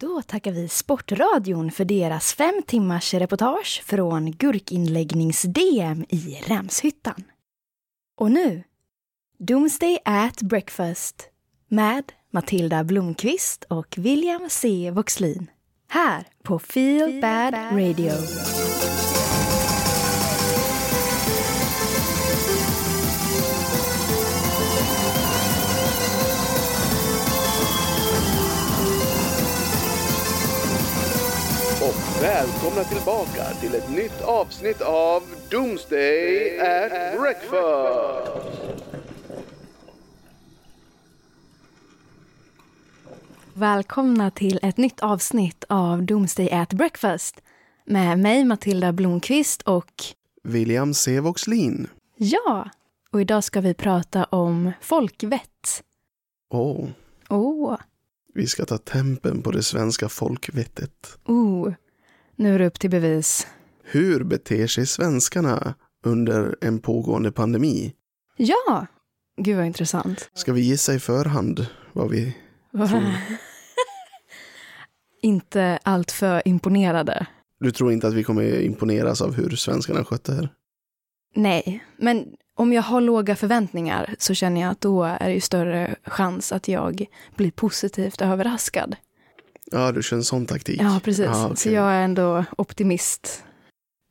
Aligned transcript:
Då 0.00 0.22
tackar 0.22 0.52
vi 0.52 0.68
Sportradion 0.68 1.70
för 1.70 1.84
deras 1.84 2.34
fem 2.34 2.62
timmars 2.66 3.14
reportage 3.14 3.82
från 3.86 4.32
gurkinläggnings-DM 4.32 6.04
i 6.08 6.40
Rämshyttan. 6.46 7.24
Och 8.20 8.30
nu, 8.30 8.64
Doomsday 9.38 9.98
at 10.04 10.42
Breakfast 10.42 11.28
med 11.68 12.12
Matilda 12.30 12.84
Blomqvist 12.84 13.64
och 13.64 13.94
William 13.98 14.46
C. 14.50 14.90
Voxlin. 14.90 15.50
Här 15.88 16.26
på 16.42 16.58
Feel 16.58 17.20
Bad 17.20 17.54
Radio. 17.54 18.12
Välkomna 32.20 32.84
tillbaka 32.84 33.44
till 33.60 33.74
ett 33.74 33.90
nytt 33.90 34.22
avsnitt 34.22 34.80
av 34.80 35.22
Doomsday 35.50 36.58
at 36.60 37.20
Breakfast. 37.20 38.46
Välkomna 43.54 44.30
till 44.30 44.58
ett 44.62 44.76
nytt 44.76 45.00
avsnitt 45.00 45.64
av 45.68 46.02
Doomsday 46.02 46.50
at 46.50 46.72
Breakfast 46.72 47.42
med 47.84 48.18
mig 48.18 48.44
Matilda 48.44 48.92
Blomqvist 48.92 49.62
och 49.62 49.92
William 50.42 50.94
C. 50.94 51.20
Voxlin. 51.20 51.88
ja, 52.16 52.70
och 53.10 53.20
idag 53.20 53.44
ska 53.44 53.60
vi 53.60 53.74
prata 53.74 54.24
om 54.24 54.72
folkvett. 54.80 55.82
Åh, 56.50 56.84
oh, 56.84 56.88
Åh, 57.28 57.76
vi 58.34 58.46
ska 58.46 58.64
ta 58.64 58.78
tempen 58.78 59.42
på 59.42 59.50
det 59.50 59.62
svenska 59.62 60.08
folkvettet. 60.08 61.18
oh, 61.24 61.72
nu 62.36 62.54
är 62.54 62.58
det 62.58 62.66
upp 62.66 62.80
till 62.80 62.90
bevis. 62.90 63.46
Hur 63.84 64.24
beter 64.24 64.66
sig 64.66 64.86
svenskarna 64.86 65.74
under 66.04 66.56
en 66.60 66.78
pågående 66.78 67.32
pandemi? 67.32 67.92
Ja, 68.36 68.86
gud 69.36 69.56
vad 69.56 69.66
intressant. 69.66 70.30
Ska 70.34 70.52
vi 70.52 70.60
gissa 70.60 70.94
i 70.94 70.98
förhand 70.98 71.66
vad 71.92 72.10
vi 72.10 72.36
tror? 72.72 73.02
Inte 75.22 75.78
allt 75.82 76.12
för 76.12 76.48
imponerade. 76.48 77.26
Du 77.60 77.72
tror 77.72 77.92
inte 77.92 78.08
att 78.08 78.14
vi 78.14 78.24
kommer 78.24 78.60
imponeras 78.60 79.22
av 79.22 79.34
hur 79.34 79.50
svenskarna 79.50 80.04
skötte 80.04 80.32
det 80.32 80.36
här? 80.36 80.48
Nej, 81.34 81.84
men 81.96 82.26
om 82.56 82.72
jag 82.72 82.82
har 82.82 83.00
låga 83.00 83.36
förväntningar 83.36 84.14
så 84.18 84.34
känner 84.34 84.60
jag 84.60 84.70
att 84.70 84.80
då 84.80 85.04
är 85.04 85.26
det 85.28 85.34
ju 85.34 85.40
större 85.40 85.96
chans 86.04 86.52
att 86.52 86.68
jag 86.68 87.06
blir 87.36 87.50
positivt 87.50 88.22
överraskad. 88.22 88.96
Ja, 89.70 89.92
du 89.92 90.02
kör 90.02 90.16
en 90.16 90.24
sån 90.24 90.46
taktik. 90.46 90.80
Ja, 90.80 91.00
precis. 91.04 91.24
Ja, 91.24 91.44
okej. 91.44 91.56
Så 91.56 91.70
jag 91.70 91.92
är 91.92 92.04
ändå 92.04 92.44
optimist. 92.58 93.44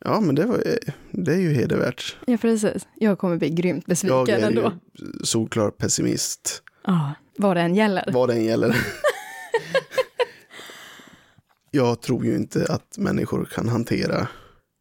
ja 0.05 0.19
men 0.19 0.35
det, 0.35 0.45
var, 0.45 0.63
det 1.11 1.33
är 1.33 1.39
ju 1.39 1.53
hedervärt. 1.53 2.17
Ja, 2.27 2.37
precis. 2.37 2.87
Jag 2.95 3.19
kommer 3.19 3.37
bli 3.37 3.49
grymt 3.49 3.85
besviken 3.85 4.17
Jag 4.17 4.29
är 4.29 4.47
ändå. 4.47 4.73
ju 4.93 5.25
solklar 5.25 5.71
pessimist. 5.71 6.63
Ja, 6.85 7.13
vad 7.37 7.57
det 7.57 7.61
än 7.61 7.75
gäller. 7.75 8.09
Vad 8.13 8.29
det 8.29 8.33
än 8.35 8.43
gäller. 8.45 8.77
jag 11.71 12.01
tror 12.01 12.25
ju 12.25 12.35
inte 12.35 12.65
att 12.69 12.97
människor 12.97 13.45
kan 13.45 13.69
hantera 13.69 14.27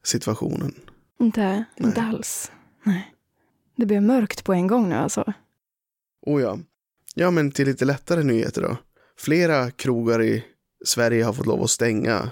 situationen. 0.04 0.74
Inte, 1.20 1.64
inte 1.76 2.00
Nej. 2.00 2.08
alls. 2.10 2.52
Nej. 2.82 3.14
Det 3.76 3.86
blev 3.86 4.02
mörkt 4.02 4.44
på 4.44 4.52
en 4.52 4.66
gång 4.66 4.88
nu 4.88 4.94
alltså. 4.94 5.32
Oh 6.26 6.42
ja. 6.42 6.58
Ja, 7.14 7.30
men 7.30 7.50
till 7.50 7.66
lite 7.66 7.84
lättare 7.84 8.22
nyheter 8.22 8.62
då. 8.62 8.76
Flera 9.18 9.70
krogar 9.70 10.22
i 10.22 10.44
Sverige 10.84 11.24
har 11.24 11.32
fått 11.32 11.46
lov 11.46 11.62
att 11.62 11.70
stänga 11.70 12.30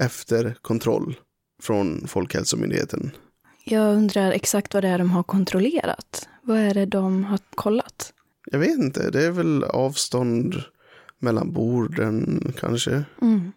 efter 0.00 0.56
kontroll 0.62 1.16
från 1.62 2.06
Folkhälsomyndigheten. 2.08 3.10
Jag 3.64 3.94
undrar 3.94 4.30
exakt 4.32 4.74
vad 4.74 4.84
det 4.84 4.88
är 4.88 4.98
de 4.98 5.10
har 5.10 5.22
kontrollerat. 5.22 6.28
Vad 6.42 6.58
är 6.58 6.74
det 6.74 6.86
de 6.86 7.24
har 7.24 7.38
kollat? 7.54 8.12
Jag 8.50 8.58
vet 8.58 8.78
inte, 8.78 9.10
det 9.10 9.24
är 9.26 9.30
väl 9.30 9.64
avstånd 9.64 10.54
mellan 11.18 11.52
borden 11.52 12.52
kanske. 12.60 13.04
Mm. 13.22 13.52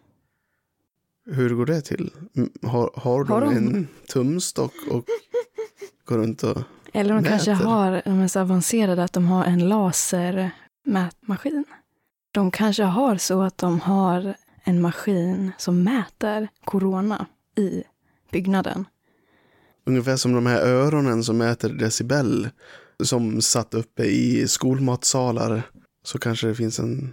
Hur 1.30 1.54
går 1.54 1.66
det 1.66 1.80
till? 1.80 2.10
Mm, 2.36 2.50
Har, 2.62 2.90
har 2.94 3.24
de 3.24 3.32
Har 3.32 3.40
de? 3.40 3.56
en 3.56 3.88
tumstock 4.08 4.72
och 4.90 5.04
går 6.04 6.18
runt 6.18 6.42
och... 6.42 6.62
Eller 6.92 7.14
de 7.14 7.24
kanske 7.24 7.50
Mäter. 7.50 7.64
har, 7.66 8.02
de 8.04 8.20
är 8.20 8.28
så 8.28 8.40
avancerade 8.40 9.04
att 9.04 9.12
de 9.12 9.26
har 9.26 9.44
en 9.44 9.68
lasermätmaskin. 9.68 11.64
De 12.32 12.50
kanske 12.50 12.82
har 12.82 13.16
så 13.16 13.42
att 13.42 13.58
de 13.58 13.80
har 13.80 14.34
en 14.64 14.80
maskin 14.80 15.52
som 15.58 15.82
mäter 15.82 16.48
corona 16.64 17.26
i 17.56 17.82
byggnaden. 18.32 18.84
Ungefär 19.86 20.16
som 20.16 20.32
de 20.32 20.46
här 20.46 20.60
öronen 20.60 21.24
som 21.24 21.38
mäter 21.38 21.68
decibel. 21.68 22.48
Som 23.02 23.42
satt 23.42 23.74
uppe 23.74 24.04
i 24.04 24.48
skolmatsalar. 24.48 25.62
Så 26.02 26.18
kanske 26.18 26.46
det 26.46 26.54
finns 26.54 26.78
en 26.78 27.12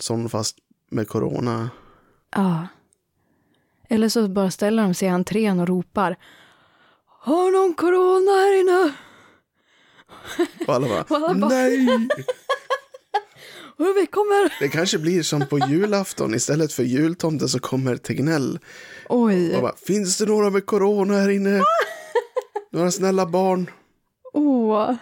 sån 0.00 0.28
fast 0.28 0.56
med 0.90 1.08
corona. 1.08 1.70
Ja. 2.36 2.66
Eller 3.88 4.08
så 4.08 4.28
bara 4.28 4.50
ställer 4.50 4.82
de 4.82 4.94
sig 4.94 5.08
i 5.08 5.10
entrén 5.10 5.60
och 5.60 5.68
ropar 5.68 6.16
Har 7.06 7.50
någon 7.52 7.74
corona 7.74 8.30
här 8.30 8.60
inne? 8.60 8.94
Och 10.66 10.74
alla 10.74 10.88
bara, 10.88 11.02
Och 11.08 11.16
alla 11.30 11.34
bara- 11.40 11.48
nej! 11.48 12.08
Vi 13.76 14.06
kommer! 14.06 14.58
Det 14.60 14.68
kanske 14.68 14.98
blir 14.98 15.22
som 15.22 15.46
på 15.46 15.58
julafton. 15.58 16.34
Istället 16.34 16.72
för 16.72 16.82
jultomten 16.82 17.48
så 17.48 17.58
kommer 17.58 17.96
Tegnell. 17.96 18.58
Oj, 19.08 19.56
Och 19.56 19.62
bara, 19.62 19.76
finns 19.86 20.18
det 20.18 20.26
några 20.26 20.50
med 20.50 20.66
corona 20.66 21.14
här 21.14 21.28
inne? 21.28 21.62
Några 22.72 22.90
snälla 22.90 23.26
barn? 23.26 23.70
åh. 24.32 24.94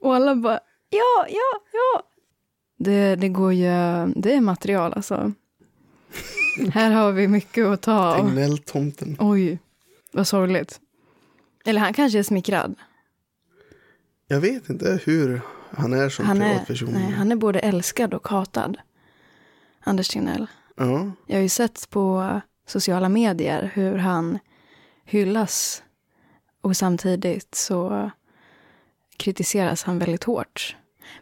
Och 0.00 0.14
alla 0.14 0.34
bara 0.34 0.60
ja, 0.90 1.26
ja, 1.28 1.60
ja. 1.72 2.02
Det, 2.78 3.16
det 3.16 3.28
går 3.28 3.52
ju, 3.52 3.66
det 4.16 4.32
är 4.34 4.40
material 4.40 4.92
alltså. 4.92 5.32
här 6.72 6.90
har 6.90 7.12
vi 7.12 7.28
mycket 7.28 7.66
att 7.66 7.82
ta 7.82 7.92
av. 7.92 8.16
Tegnell-tomten. 8.16 9.16
Oj, 9.20 9.58
vad 10.12 10.26
sorgligt. 10.26 10.80
Eller 11.64 11.80
han 11.80 11.94
kanske 11.94 12.18
är 12.18 12.22
smickrad. 12.22 12.74
Jag 14.28 14.40
vet 14.40 14.68
inte 14.70 15.00
hur 15.04 15.40
han 15.76 15.92
är 15.92 16.08
som 16.08 16.26
Han 16.26 16.42
är, 16.42 16.48
privatperson. 16.52 16.88
nej, 16.92 17.10
han 17.12 17.32
är 17.32 17.36
både 17.36 17.58
älskad 17.58 18.14
och 18.14 18.28
hatad. 18.28 18.76
Anders 19.80 20.08
Tegnell. 20.08 20.46
Ja, 20.76 21.10
Jag 21.26 21.36
har 21.36 21.42
ju 21.42 21.48
sett 21.48 21.90
på 21.90 22.40
sociala 22.66 23.08
medier 23.08 23.70
hur 23.74 23.96
han 23.96 24.38
hyllas 25.04 25.82
och 26.60 26.76
samtidigt 26.76 27.54
så 27.54 28.10
kritiseras 29.16 29.82
han 29.82 29.98
väldigt 29.98 30.24
hårt. 30.24 30.76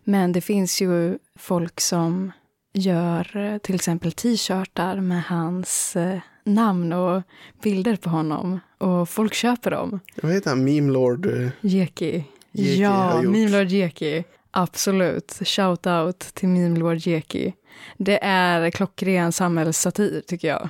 Men 0.05 0.33
det 0.33 0.41
finns 0.41 0.83
ju 0.83 1.19
folk 1.39 1.81
som 1.81 2.33
gör 2.73 3.59
till 3.59 3.75
exempel 3.75 4.13
t-shirtar 4.13 5.01
med 5.01 5.23
hans 5.25 5.97
eh, 5.97 6.19
namn 6.45 6.93
och 6.93 7.23
bilder 7.63 7.97
på 7.97 8.11
honom. 8.11 8.61
Och 8.79 9.09
folk 9.09 9.35
köper 9.35 9.71
dem. 9.71 10.01
vad 10.23 10.33
heter 10.33 10.51
han? 10.51 10.65
Meme 10.65 10.93
Lord? 10.93 11.27
eh, 11.27 11.49
Jeki. 11.61 12.25
Jeki 12.59 12.83
ja. 12.83 13.23
Meme 13.23 13.49
Lord 13.49 13.69
Jeki. 13.69 14.25
Absolut. 14.51 15.41
Shout 15.45 15.87
out 15.87 16.19
till 16.19 16.49
Meme 16.49 16.79
Lord 16.79 16.97
Jeki. 16.97 17.55
Det 17.99 18.19
är 18.23 18.71
klockren 18.71 19.33
samhällssatir 19.33 20.23
tycker 20.27 20.49
jag. 20.49 20.69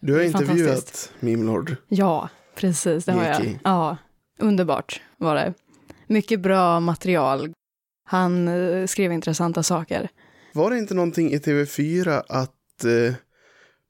Du 0.00 0.14
har 0.14 0.22
intervjuat. 0.22 1.12
Meme 1.20 1.44
Lord. 1.44 1.76
Ja, 1.88 2.28
precis. 2.54 3.04
Det 3.04 3.12
har 3.12 3.24
jag. 3.24 3.58
Ja, 3.64 3.96
underbart 4.38 5.00
var 5.16 5.34
det. 5.34 5.54
Mycket 6.06 6.40
bra 6.40 6.80
material. 6.80 7.52
Han 8.06 8.48
eh, 8.48 8.86
skrev 8.86 9.12
intressanta 9.12 9.62
saker. 9.62 10.08
Var 10.52 10.70
det 10.70 10.78
inte 10.78 10.94
någonting 10.94 11.32
i 11.32 11.38
TV4 11.38 12.22
att 12.28 12.84
eh, 12.84 13.14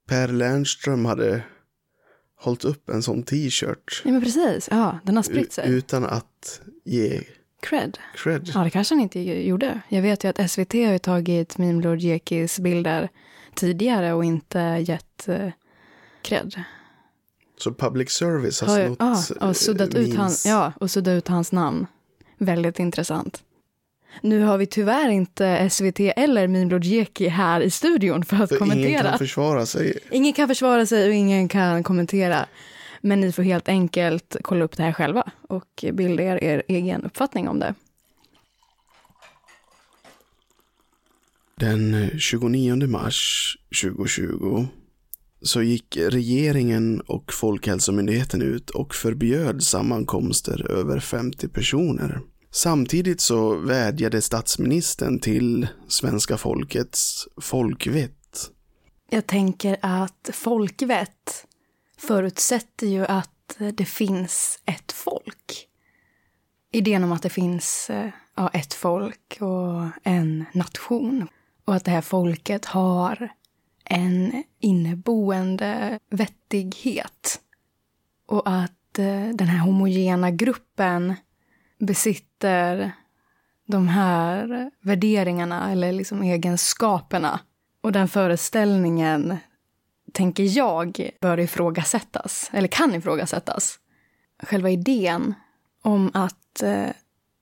Per 0.09 0.29
Lernström 0.29 1.05
hade 1.05 1.43
hållit 2.45 2.65
upp 2.65 2.89
en 2.89 3.03
sån 3.03 3.23
t-shirt 3.23 4.03
Ja, 4.05 4.11
men 4.13 4.23
precis. 4.23 4.69
Ja, 4.71 4.99
den 5.05 5.17
har 5.17 5.23
spritt 5.23 5.53
sig. 5.53 5.71
utan 5.71 6.05
att 6.05 6.61
ge 6.85 7.21
Cred. 7.63 7.99
cred? 8.17 8.51
Ja, 8.55 8.61
det 8.65 8.71
kanske 8.71 8.95
han 8.95 9.03
inte 9.03 9.21
gjorde. 9.21 9.81
Jag 9.89 10.03
vet 10.03 10.25
ju 10.25 10.29
att 10.29 10.51
SVT 10.51 10.73
har 10.73 10.93
ju 10.93 10.99
tagit 10.99 11.59
Meme 11.59 11.83
Lord 11.83 11.99
Jekis 11.99 12.59
bilder 12.61 13.09
tidigare 13.55 14.13
och 14.13 14.25
inte 14.25 14.59
gett 14.87 15.29
eh, 15.29 15.49
cred. 16.23 16.55
Så 17.59 17.75
public 17.75 18.11
service 18.11 18.61
har 18.61 18.69
Har 18.69 18.87
snott 18.87 19.39
ja, 19.41 19.49
och 19.49 19.57
suddat 19.57 19.95
eh, 19.95 20.01
ut, 20.01 20.09
han, 20.09 20.17
memes. 20.17 20.47
ja, 20.47 20.73
och 20.81 20.91
suddat 20.91 21.13
ut 21.19 21.29
hans 21.29 21.53
namn. 21.53 21.87
Väldigt 22.39 22.79
intressant. 22.79 23.43
Nu 24.21 24.41
har 24.41 24.59
vi 24.59 24.67
tyvärr 24.67 25.09
inte 25.09 25.71
SVT 25.71 26.01
eller 26.01 26.49
Meme 26.49 26.71
Lord 26.71 26.85
Jeki 26.85 27.29
här 27.29 27.61
i 27.61 27.71
studion 27.71 28.25
för 28.25 28.37
att 28.37 28.49
För 28.49 28.57
kommentera. 28.57 28.89
ingen 28.89 29.03
kan 29.03 29.19
försvara 29.19 29.67
sig. 29.67 29.99
Ingen 30.11 30.33
kan 30.33 30.49
försvara 30.49 30.87
sig 30.87 31.09
och 31.09 31.15
ingen 31.15 31.49
kan 31.49 31.83
kommentera. 31.83 32.47
Men 33.01 33.21
ni 33.21 33.33
får 33.33 33.43
helt 33.43 33.69
enkelt 33.69 34.37
kolla 34.43 34.65
upp 34.65 34.77
det 34.77 34.83
här 34.83 34.93
själva 34.93 35.31
och 35.49 35.85
bilda 35.93 36.23
er, 36.23 36.45
er 36.45 36.63
egen 36.69 37.05
uppfattning 37.05 37.49
om 37.49 37.59
det. 37.59 37.75
Den 41.57 42.11
29 42.19 42.87
mars 42.87 43.57
2020 43.83 44.67
så 45.43 45.63
gick 45.63 45.97
regeringen 45.97 47.01
och 47.01 47.33
Folkhälsomyndigheten 47.33 48.43
ut 48.43 48.71
och 48.71 48.95
förbjöd 48.95 49.63
sammankomster 49.63 50.71
över 50.71 51.01
50 51.01 51.49
personer. 51.49 52.21
Samtidigt 52.55 53.21
så 53.21 53.55
vädjade 53.55 54.23
statsministern 54.23 55.21
till 55.21 55.69
svenska 55.89 56.37
folkets 56.37 57.29
folkvett. 57.41 58.51
Jag 59.11 59.27
tänker 59.27 59.77
att 59.81 60.31
folkvett 60.33 61.47
förutsätter 61.99 62.87
ju 62.87 63.07
att 63.07 63.57
det 63.75 63.85
finns 63.85 64.59
ett 64.65 64.93
folk. 64.93 65.69
Idén 66.73 67.05
om 67.05 67.13
att 67.13 67.23
det 67.23 67.31
finns 67.31 67.91
eh, 67.91 68.11
ja, 68.35 68.49
ett 68.49 68.75
folk 68.75 69.39
och 69.41 69.91
en 70.03 70.45
nation. 70.53 71.29
Och 71.65 71.75
att 71.75 71.85
det 71.85 71.91
här 71.91 72.03
folket 72.03 72.65
har 72.65 73.33
en 73.85 74.45
inneboende 74.61 75.99
vettighet. 76.11 77.41
Och 78.27 78.43
att 78.51 78.99
eh, 78.99 79.29
den 79.29 79.49
här 79.49 79.59
homogena 79.59 80.31
gruppen 80.31 81.15
besitter 81.79 82.93
de 83.67 83.89
här 83.89 84.71
värderingarna 84.81 85.73
eller 85.73 85.93
liksom 85.93 86.23
egenskaperna. 86.23 87.41
Och 87.81 87.93
den 87.93 88.09
föreställningen, 88.09 89.37
tänker 90.13 90.57
jag, 90.59 91.11
bör 91.21 91.41
ifrågasättas, 91.41 92.51
eller 92.53 92.69
kan 92.69 92.95
ifrågasättas. 92.95 93.79
Själva 94.43 94.71
idén 94.71 95.35
om 95.83 96.11
att 96.15 96.63
eh, 96.63 96.91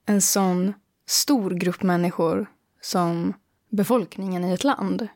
en 0.07 0.21
sån 0.21 0.75
stor 1.07 1.51
grupp 1.51 1.83
människor 1.83 2.47
som 2.81 3.35
befolkningen 3.71 4.45
i 4.45 4.53
ett 4.53 4.65
land, 4.65 5.09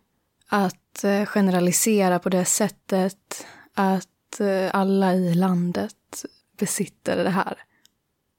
att 0.48 1.04
eh, 1.04 1.24
generalisera 1.24 2.18
på 2.18 2.28
det 2.28 2.44
sättet 2.44 3.46
att 3.74 4.40
eh, 4.40 4.70
alla 4.72 5.14
i 5.14 5.34
landet 5.34 6.24
besitter 6.58 7.24
det 7.24 7.30
här 7.30 7.58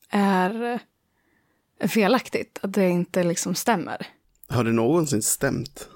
är 0.09 0.79
felaktigt, 1.87 2.59
att 2.61 2.73
det 2.73 2.89
inte 2.89 3.23
liksom 3.23 3.55
stämmer. 3.55 4.07
Har 4.49 4.63
det 4.63 4.71
någonsin 4.71 5.21
stämt? 5.21 5.89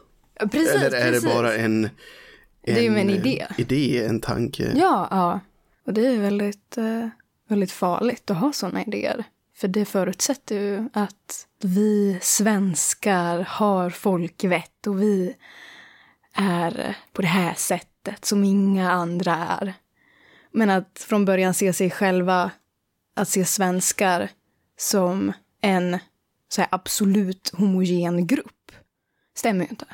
Precis, 0.51 0.69
Eller 0.69 0.91
är 0.97 1.11
precis. 1.11 1.23
det 1.23 1.35
bara 1.35 1.55
en, 1.55 1.83
en... 1.83 1.89
Det 2.61 2.79
är 2.79 2.81
ju 2.81 2.99
en 2.99 3.09
idé. 3.09 3.47
idé, 3.57 4.05
en 4.05 4.21
tanke. 4.21 4.71
Ja, 4.75 5.07
ja. 5.11 5.39
Och 5.85 5.93
det 5.93 6.07
är 6.07 6.17
väldigt, 6.17 6.77
eh, 6.77 7.07
väldigt 7.47 7.71
farligt 7.71 8.31
att 8.31 8.37
ha 8.37 8.53
sådana 8.53 8.83
idéer. 8.83 9.23
För 9.55 9.67
det 9.67 9.85
förutsätter 9.85 10.55
ju 10.55 10.89
att 10.93 11.47
vi 11.59 12.17
svenskar 12.21 13.39
har 13.39 13.89
folkvett 13.89 14.87
och 14.87 15.01
vi 15.01 15.35
är 16.33 16.97
på 17.13 17.21
det 17.21 17.27
här 17.27 17.53
sättet 17.53 18.25
som 18.25 18.43
inga 18.43 18.91
andra 18.91 19.35
är. 19.35 19.73
Men 20.51 20.69
att 20.69 21.05
från 21.09 21.25
början 21.25 21.53
se 21.53 21.73
sig 21.73 21.89
själva, 21.89 22.51
att 23.21 23.29
se 23.29 23.45
svenskar 23.45 24.29
som 24.77 25.33
en 25.62 26.00
så 26.50 26.62
här 26.62 26.68
absolut 26.71 27.50
homogen 27.53 28.27
grupp 28.27 28.71
stämmer 29.38 29.63
ju 29.63 29.69
inte. 29.69 29.85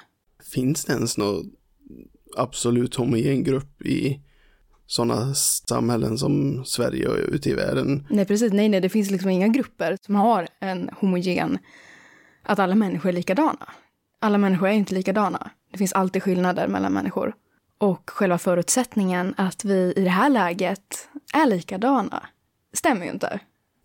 Finns 0.54 0.86
det 0.86 0.94
ens 0.94 1.18
någon 1.18 1.52
absolut 2.38 2.96
homogen 2.96 3.44
grupp 3.44 3.82
i 3.82 4.22
sådana 4.86 5.34
samhällen 5.36 6.18
som 6.18 6.66
Sverige 6.66 7.08
och 7.08 7.18
ute 7.18 7.50
i 7.50 7.54
världen? 7.54 8.08
Nej, 8.10 8.26
precis. 8.26 8.54
Nej, 8.54 8.70
nej, 8.70 8.82
det 8.82 8.90
finns 8.90 9.12
liksom 9.12 9.30
inga 9.30 9.48
grupper 9.48 9.98
som 10.06 10.16
har 10.16 10.48
en 10.60 10.90
homogen, 11.00 11.58
att 12.44 12.60
alla 12.60 12.76
människor 12.76 13.10
är 13.10 13.14
likadana. 13.14 13.74
Alla 14.20 14.38
människor 14.38 14.68
är 14.68 14.74
inte 14.74 14.94
likadana. 14.94 15.52
Det 15.72 15.78
finns 15.78 15.94
alltid 15.94 16.24
skillnader 16.24 16.68
mellan 16.68 16.94
människor. 16.94 17.34
Och 17.78 18.10
själva 18.10 18.38
förutsättningen 18.38 19.34
att 19.38 19.66
vi 19.66 19.94
i 19.96 20.04
det 20.04 20.10
här 20.10 20.30
läget 20.30 21.10
är 21.34 21.46
likadana 21.46 22.28
stämmer 22.78 23.06
ju 23.06 23.12
inte. 23.12 23.40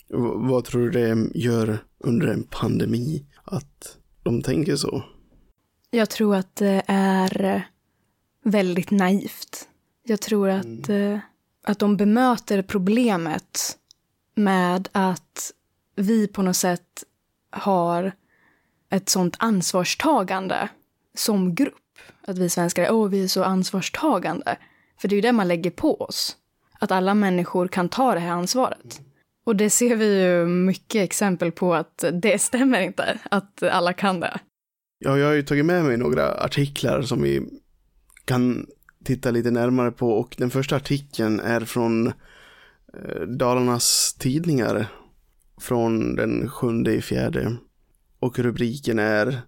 V- 0.08 0.16
vad 0.34 0.64
tror 0.64 0.82
du 0.82 0.90
det 0.90 1.38
gör 1.38 1.78
under 1.98 2.26
en 2.26 2.42
pandemi 2.42 3.26
att 3.44 3.96
de 4.22 4.42
tänker 4.42 4.76
så? 4.76 5.04
Jag 5.90 6.10
tror 6.10 6.36
att 6.36 6.56
det 6.56 6.82
är 6.86 7.66
väldigt 8.44 8.90
naivt. 8.90 9.68
Jag 10.04 10.20
tror 10.20 10.48
att, 10.48 10.88
eh, 10.88 11.18
att 11.64 11.78
de 11.78 11.96
bemöter 11.96 12.62
problemet 12.62 13.78
med 14.34 14.88
att 14.92 15.52
vi 15.96 16.28
på 16.28 16.42
något 16.42 16.56
sätt 16.56 17.04
har 17.50 18.12
ett 18.90 19.08
sånt 19.08 19.36
ansvarstagande 19.38 20.68
som 21.14 21.54
grupp. 21.54 21.74
Att 22.26 22.38
vi 22.38 22.50
svenskar 22.50 22.82
är, 22.82 22.92
åh, 22.92 23.08
vi 23.08 23.24
är 23.24 23.28
så 23.28 23.44
ansvarstagande. 23.44 24.56
För 25.00 25.08
det 25.08 25.14
är 25.14 25.16
ju 25.16 25.20
det 25.22 25.32
man 25.32 25.48
lägger 25.48 25.70
på 25.70 26.00
oss. 26.00 26.36
Att 26.82 26.90
alla 26.90 27.14
människor 27.14 27.68
kan 27.68 27.88
ta 27.88 28.14
det 28.14 28.20
här 28.20 28.30
ansvaret. 28.30 29.00
Och 29.44 29.56
det 29.56 29.70
ser 29.70 29.96
vi 29.96 30.22
ju 30.22 30.46
mycket 30.46 31.04
exempel 31.04 31.52
på 31.52 31.74
att 31.74 32.04
det 32.22 32.38
stämmer 32.38 32.80
inte, 32.80 33.18
att 33.30 33.62
alla 33.62 33.92
kan 33.92 34.20
det. 34.20 34.40
Ja, 34.98 35.18
jag 35.18 35.26
har 35.26 35.34
ju 35.34 35.42
tagit 35.42 35.64
med 35.64 35.84
mig 35.84 35.96
några 35.96 36.34
artiklar 36.34 37.02
som 37.02 37.22
vi 37.22 37.42
kan 38.24 38.66
titta 39.04 39.30
lite 39.30 39.50
närmare 39.50 39.90
på 39.90 40.12
och 40.12 40.34
den 40.38 40.50
första 40.50 40.76
artikeln 40.76 41.40
är 41.40 41.60
från 41.60 42.06
eh, 42.06 43.20
Dalarnas 43.38 44.14
tidningar 44.18 44.86
från 45.60 46.14
den 46.14 46.48
sjunde 46.48 46.94
i 46.94 47.02
fjärde 47.02 47.56
och 48.18 48.38
rubriken 48.38 48.98
är 48.98 49.40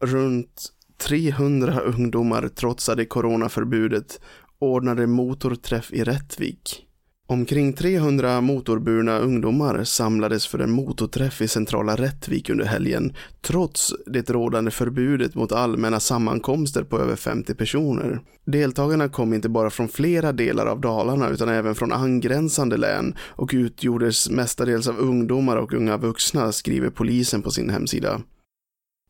Runt 0.00 0.72
300 0.98 1.80
ungdomar 1.80 2.48
trotsade 2.48 3.04
coronaförbudet 3.04 4.20
ordnade 4.58 5.06
motorträff 5.06 5.92
i 5.92 6.04
Rättvik. 6.04 6.86
Omkring 7.28 7.72
300 7.72 8.40
motorburna 8.40 9.18
ungdomar 9.18 9.84
samlades 9.84 10.46
för 10.46 10.58
en 10.58 10.70
motorträff 10.70 11.42
i 11.42 11.48
centrala 11.48 11.96
Rättvik 11.96 12.50
under 12.50 12.64
helgen, 12.64 13.12
trots 13.40 13.94
det 14.06 14.30
rådande 14.30 14.70
förbudet 14.70 15.34
mot 15.34 15.52
allmänna 15.52 16.00
sammankomster 16.00 16.84
på 16.84 16.98
över 16.98 17.16
50 17.16 17.54
personer. 17.54 18.20
Deltagarna 18.44 19.08
kom 19.08 19.34
inte 19.34 19.48
bara 19.48 19.70
från 19.70 19.88
flera 19.88 20.32
delar 20.32 20.66
av 20.66 20.80
Dalarna 20.80 21.28
utan 21.28 21.48
även 21.48 21.74
från 21.74 21.92
angränsande 21.92 22.76
län 22.76 23.14
och 23.20 23.50
utgjordes 23.52 24.30
mestadels 24.30 24.88
av 24.88 24.98
ungdomar 24.98 25.56
och 25.56 25.72
unga 25.72 25.96
vuxna, 25.96 26.52
skriver 26.52 26.90
polisen 26.90 27.42
på 27.42 27.50
sin 27.50 27.70
hemsida. 27.70 28.20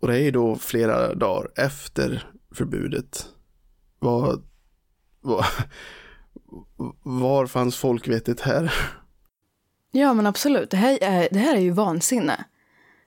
Och 0.01 0.09
det 0.09 0.15
är 0.15 0.23
ju 0.23 0.31
då 0.31 0.57
flera 0.57 1.15
dagar 1.15 1.51
efter 1.57 2.29
förbudet. 2.55 3.27
Vad 3.99 4.43
var, 5.27 5.47
var 7.03 7.47
fanns 7.47 7.77
folkvettet 7.77 8.41
här? 8.41 8.75
Ja, 9.93 10.15
men 10.15 10.27
absolut. 10.27 10.71
Det 10.71 10.77
här, 10.77 10.99
är, 11.03 11.29
det 11.31 11.39
här 11.39 11.57
är 11.57 11.61
ju 11.61 11.71
vansinne. 11.71 12.45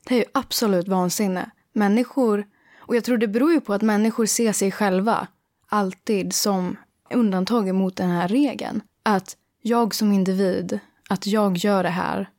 Det 0.03 0.09
här 0.09 0.21
är 0.21 0.25
ju 0.25 0.31
absolut 0.33 0.87
vansinne. 0.87 1.51
Människor, 1.73 2.47
och 2.79 2.95
jag 2.95 3.03
tror 3.03 3.17
det 3.17 3.27
beror 3.27 3.51
ju 3.51 3.61
på 3.61 3.73
att 3.73 3.81
människor 3.81 4.25
ser 4.25 4.53
sig 4.53 4.71
själva 4.71 5.27
alltid 5.67 6.33
som 6.33 6.77
undantag 7.13 7.75
mot 7.75 7.95
den 7.95 8.09
här 8.09 8.27
regeln. 8.27 8.81
Att 9.03 9.37
jag 9.61 9.95
som 9.95 10.11
individ, 10.11 10.79
att 11.09 11.27
jag 11.27 11.57
gör 11.57 11.83
det 11.83 11.89
här 11.89 12.29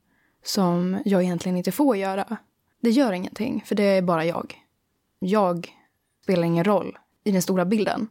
som 0.45 0.99
jag 1.05 1.23
egentligen 1.23 1.57
inte 1.57 1.73
får 1.73 1.97
göra. 1.97 2.37
Det 2.81 2.91
gör 2.91 3.13
ingenting, 3.13 3.63
för 3.67 3.75
det 3.75 3.83
är 3.83 4.03
bara 4.03 4.25
jag. 4.25 4.55
Jag 5.19 5.77
spelar 6.23 6.43
ingen 6.43 6.65
roll 6.65 6.99
i 7.25 7.33
den 7.33 7.43
stora 7.43 7.65
bilden. 7.65 8.09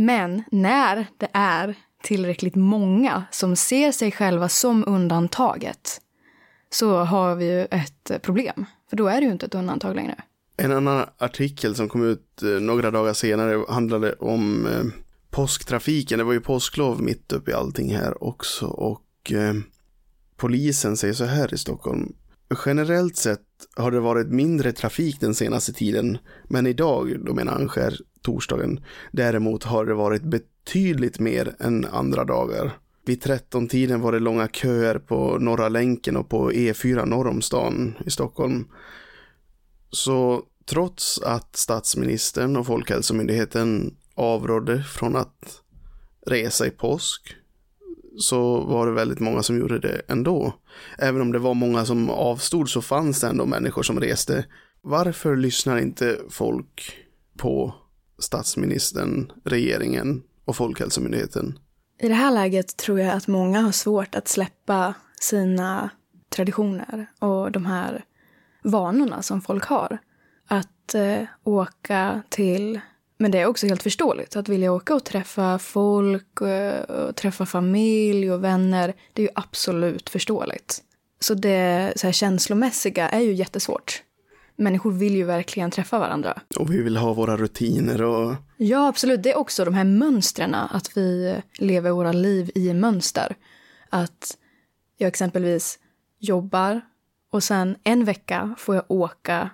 Men 0.00 0.42
när 0.50 1.06
det 1.18 1.28
är 1.32 1.74
tillräckligt 2.02 2.54
många 2.54 3.24
som 3.30 3.56
ser 3.56 3.92
sig 3.92 4.12
själva 4.12 4.48
som 4.48 4.84
undantaget 4.86 6.00
så 6.70 6.98
har 6.98 7.34
vi 7.34 7.44
ju 7.44 7.64
ett 7.64 8.22
problem. 8.22 8.66
För 8.90 8.96
då 8.96 9.08
är 9.08 9.20
det 9.20 9.26
ju 9.26 9.32
inte 9.32 9.46
ett 9.46 9.54
undantag 9.54 9.96
längre. 9.96 10.14
En 10.56 10.72
annan 10.72 11.06
artikel 11.18 11.74
som 11.74 11.88
kom 11.88 12.04
ut 12.04 12.42
eh, 12.42 12.48
några 12.48 12.90
dagar 12.90 13.12
senare 13.12 13.64
handlade 13.68 14.12
om 14.12 14.66
eh, 14.66 14.84
påsktrafiken. 15.30 16.18
Det 16.18 16.24
var 16.24 16.32
ju 16.32 16.40
påsklov 16.40 17.02
mitt 17.02 17.32
uppe 17.32 17.50
i 17.50 17.54
allting 17.54 17.94
här 17.94 18.24
också 18.24 18.66
och 18.66 19.32
eh, 19.32 19.54
polisen 20.36 20.96
säger 20.96 21.14
så 21.14 21.24
här 21.24 21.54
i 21.54 21.58
Stockholm. 21.58 22.12
Generellt 22.66 23.16
sett 23.16 23.46
har 23.76 23.90
det 23.90 24.00
varit 24.00 24.28
mindre 24.28 24.72
trafik 24.72 25.20
den 25.20 25.34
senaste 25.34 25.72
tiden, 25.72 26.18
men 26.44 26.66
idag, 26.66 27.24
då 27.24 27.34
menar 27.34 27.52
Anskär 27.52 27.96
torsdagen, 28.22 28.80
däremot 29.12 29.64
har 29.64 29.86
det 29.86 29.94
varit 29.94 30.22
betydligt 30.22 31.20
mer 31.20 31.54
än 31.58 31.84
andra 31.84 32.24
dagar. 32.24 32.78
Vid 33.06 33.22
13-tiden 33.22 34.00
var 34.00 34.12
det 34.12 34.18
långa 34.18 34.48
köer 34.48 34.98
på 34.98 35.38
Norra 35.38 35.68
länken 35.68 36.16
och 36.16 36.28
på 36.28 36.50
E4 36.50 37.06
norr 37.06 37.26
om 37.26 37.42
stan 37.42 37.94
i 38.06 38.10
Stockholm. 38.10 38.68
Så 39.90 40.42
trots 40.66 41.22
att 41.22 41.56
statsministern 41.56 42.56
och 42.56 42.66
Folkhälsomyndigheten 42.66 43.96
avrådde 44.14 44.82
från 44.82 45.16
att 45.16 45.62
resa 46.26 46.66
i 46.66 46.70
påsk 46.70 47.36
så 48.18 48.60
var 48.60 48.86
det 48.86 48.92
väldigt 48.92 49.20
många 49.20 49.42
som 49.42 49.58
gjorde 49.58 49.78
det 49.78 50.02
ändå. 50.08 50.54
Även 50.98 51.20
om 51.20 51.32
det 51.32 51.38
var 51.38 51.54
många 51.54 51.84
som 51.84 52.10
avstod 52.10 52.68
så 52.68 52.82
fanns 52.82 53.20
det 53.20 53.26
ändå 53.26 53.46
människor 53.46 53.82
som 53.82 54.00
reste. 54.00 54.44
Varför 54.82 55.36
lyssnar 55.36 55.78
inte 55.78 56.18
folk 56.30 56.92
på 57.38 57.74
statsministern, 58.20 59.32
regeringen 59.44 60.22
och 60.44 60.56
Folkhälsomyndigheten. 60.56 61.58
I 61.98 62.08
det 62.08 62.14
här 62.14 62.30
läget 62.30 62.76
tror 62.76 63.00
jag 63.00 63.16
att 63.16 63.26
många 63.26 63.60
har 63.60 63.72
svårt 63.72 64.14
att 64.14 64.28
släppa 64.28 64.94
sina 65.20 65.90
traditioner 66.28 67.06
och 67.18 67.52
de 67.52 67.66
här 67.66 68.04
vanorna 68.62 69.22
som 69.22 69.42
folk 69.42 69.64
har. 69.64 69.98
Att 70.48 70.94
eh, 70.94 71.22
åka 71.44 72.22
till, 72.28 72.80
men 73.18 73.30
det 73.30 73.38
är 73.38 73.46
också 73.46 73.66
helt 73.66 73.82
förståeligt, 73.82 74.36
att 74.36 74.48
vilja 74.48 74.72
åka 74.72 74.94
och 74.94 75.04
träffa 75.04 75.58
folk, 75.58 76.40
eh, 76.40 76.80
och 76.82 77.16
träffa 77.16 77.46
familj 77.46 78.32
och 78.32 78.44
vänner, 78.44 78.94
det 79.12 79.22
är 79.22 79.26
ju 79.26 79.32
absolut 79.34 80.10
förståeligt. 80.10 80.82
Så 81.20 81.34
det 81.34 81.92
så 81.96 82.06
här, 82.06 82.12
känslomässiga 82.12 83.08
är 83.08 83.20
ju 83.20 83.32
jättesvårt. 83.32 84.02
Människor 84.60 84.92
vill 84.92 85.14
ju 85.14 85.24
verkligen 85.24 85.70
träffa 85.70 85.98
varandra. 85.98 86.40
Och 86.56 86.72
vi 86.72 86.82
vill 86.82 86.96
ha 86.96 87.12
våra 87.12 87.36
rutiner 87.36 88.02
och... 88.02 88.34
Ja, 88.56 88.88
absolut. 88.88 89.22
Det 89.22 89.30
är 89.30 89.38
också 89.38 89.64
de 89.64 89.74
här 89.74 89.84
mönstren, 89.84 90.54
att 90.54 90.96
vi 90.96 91.36
lever 91.58 91.90
våra 91.90 92.12
liv 92.12 92.50
i 92.54 92.74
mönster. 92.74 93.36
Att 93.88 94.36
jag 94.96 95.08
exempelvis 95.08 95.78
jobbar 96.18 96.80
och 97.30 97.42
sen 97.42 97.76
en 97.84 98.04
vecka 98.04 98.54
får 98.58 98.74
jag 98.74 98.84
åka 98.88 99.50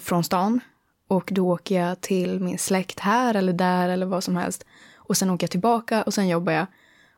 från 0.00 0.24
stan 0.24 0.60
och 1.08 1.28
då 1.32 1.48
åker 1.52 1.80
jag 1.80 2.00
till 2.00 2.40
min 2.40 2.58
släkt 2.58 3.00
här 3.00 3.34
eller 3.34 3.52
där 3.52 3.88
eller 3.88 4.06
vad 4.06 4.24
som 4.24 4.36
helst. 4.36 4.64
Och 4.96 5.16
sen 5.16 5.30
åker 5.30 5.44
jag 5.44 5.50
tillbaka 5.50 6.02
och 6.02 6.14
sen 6.14 6.28
jobbar 6.28 6.52
jag. 6.52 6.66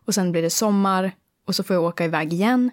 Och 0.05 0.15
sen 0.15 0.33
blir 0.33 0.43
det 0.43 0.51
sommar 0.51 1.13
och 1.47 1.55
så 1.55 1.63
får 1.63 1.75
jag 1.75 1.85
åka 1.85 2.05
iväg 2.05 2.33
igen. 2.33 2.71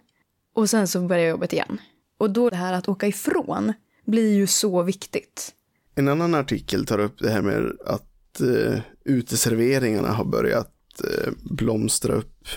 Och 0.53 0.69
sen 0.69 0.87
så 0.87 1.01
börjar 1.01 1.29
jobbet 1.29 1.53
igen. 1.53 1.81
Och 2.17 2.29
då 2.29 2.49
det 2.49 2.55
här 2.55 2.73
att 2.73 2.87
åka 2.87 3.07
ifrån 3.07 3.73
blir 4.07 4.33
ju 4.33 4.47
så 4.47 4.83
viktigt. 4.83 5.53
En 5.95 6.07
annan 6.07 6.35
artikel 6.35 6.85
tar 6.85 6.99
upp 6.99 7.19
det 7.19 7.29
här 7.29 7.41
med 7.41 7.71
att 7.85 8.41
eh, 8.41 8.79
uteserveringarna 9.05 10.11
har 10.11 10.25
börjat 10.25 10.73
eh, 11.03 11.31
blomstra 11.43 12.13
upp 12.13 12.47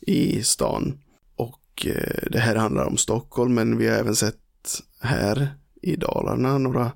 i 0.00 0.42
stan. 0.42 0.98
Och 1.36 1.86
eh, 1.86 2.28
det 2.30 2.38
här 2.38 2.56
handlar 2.56 2.84
om 2.84 2.96
Stockholm, 2.96 3.54
men 3.54 3.78
vi 3.78 3.88
har 3.88 3.96
även 3.96 4.16
sett 4.16 4.82
här 5.00 5.54
i 5.82 5.96
Dalarna 5.96 6.58
några 6.58 6.92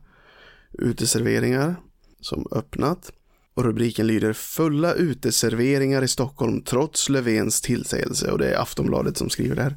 uteserveringar 0.72 1.74
som 2.20 2.46
öppnat. 2.50 3.12
Och 3.54 3.64
rubriken 3.64 4.06
lyder 4.06 4.32
Fulla 4.32 4.94
uteserveringar 4.94 6.02
i 6.02 6.08
Stockholm 6.08 6.62
trots 6.62 7.08
Löfvens 7.08 7.60
tillsägelse 7.60 8.30
och 8.30 8.38
det 8.38 8.48
är 8.48 8.62
Aftonbladet 8.62 9.16
som 9.16 9.30
skriver 9.30 9.56
det 9.56 9.62
här. 9.62 9.76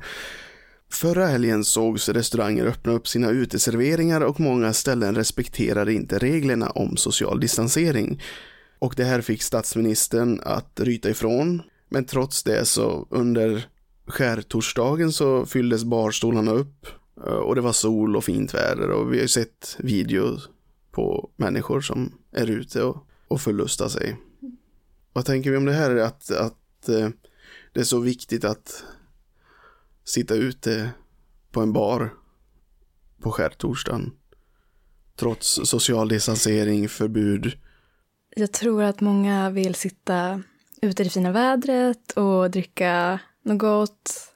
Förra 0.91 1.25
helgen 1.25 1.63
sågs 1.63 2.09
restauranger 2.09 2.65
öppna 2.65 2.91
upp 2.91 3.07
sina 3.07 3.29
uteserveringar 3.29 4.21
och 4.21 4.39
många 4.39 4.73
ställen 4.73 5.15
respekterade 5.15 5.93
inte 5.93 6.19
reglerna 6.19 6.69
om 6.69 6.97
social 6.97 7.39
distansering. 7.39 8.21
Och 8.79 8.93
det 8.97 9.03
här 9.03 9.21
fick 9.21 9.43
statsministern 9.43 10.41
att 10.43 10.79
ryta 10.79 11.09
ifrån. 11.09 11.61
Men 11.89 12.05
trots 12.05 12.43
det 12.43 12.65
så 12.65 13.07
under 13.09 13.67
skärtorsdagen 14.07 15.11
så 15.11 15.45
fylldes 15.45 15.83
barstolarna 15.83 16.51
upp 16.51 16.87
och 17.15 17.55
det 17.55 17.61
var 17.61 17.71
sol 17.71 18.15
och 18.15 18.23
fint 18.23 18.53
väder 18.53 18.89
och 18.89 19.13
vi 19.13 19.17
har 19.17 19.21
ju 19.21 19.27
sett 19.27 19.77
videor 19.79 20.41
på 20.91 21.29
människor 21.35 21.81
som 21.81 22.11
är 22.31 22.49
ute 22.49 22.83
och, 22.83 23.07
och 23.27 23.41
förlustar 23.41 23.87
sig. 23.87 24.17
Vad 25.13 25.25
tänker 25.25 25.51
vi 25.51 25.57
om 25.57 25.65
det 25.65 25.73
här? 25.73 25.95
Att, 25.95 26.31
att 26.31 26.89
eh, 26.89 27.09
det 27.73 27.79
är 27.79 27.83
så 27.83 27.99
viktigt 27.99 28.45
att 28.45 28.83
sitta 30.05 30.35
ute 30.35 30.89
på 31.51 31.61
en 31.61 31.73
bar 31.73 32.13
på 33.21 33.31
skärtorsdagen. 33.31 34.11
Trots 35.15 35.59
social 35.63 36.07
distansering, 36.07 36.89
förbud. 36.89 37.57
Jag 38.35 38.51
tror 38.51 38.83
att 38.83 39.01
många 39.01 39.49
vill 39.49 39.75
sitta 39.75 40.43
ute 40.81 41.01
i 41.01 41.05
det 41.05 41.09
fina 41.11 41.31
vädret 41.31 42.11
och 42.11 42.51
dricka 42.51 43.19
något 43.41 43.59
gott 43.59 44.33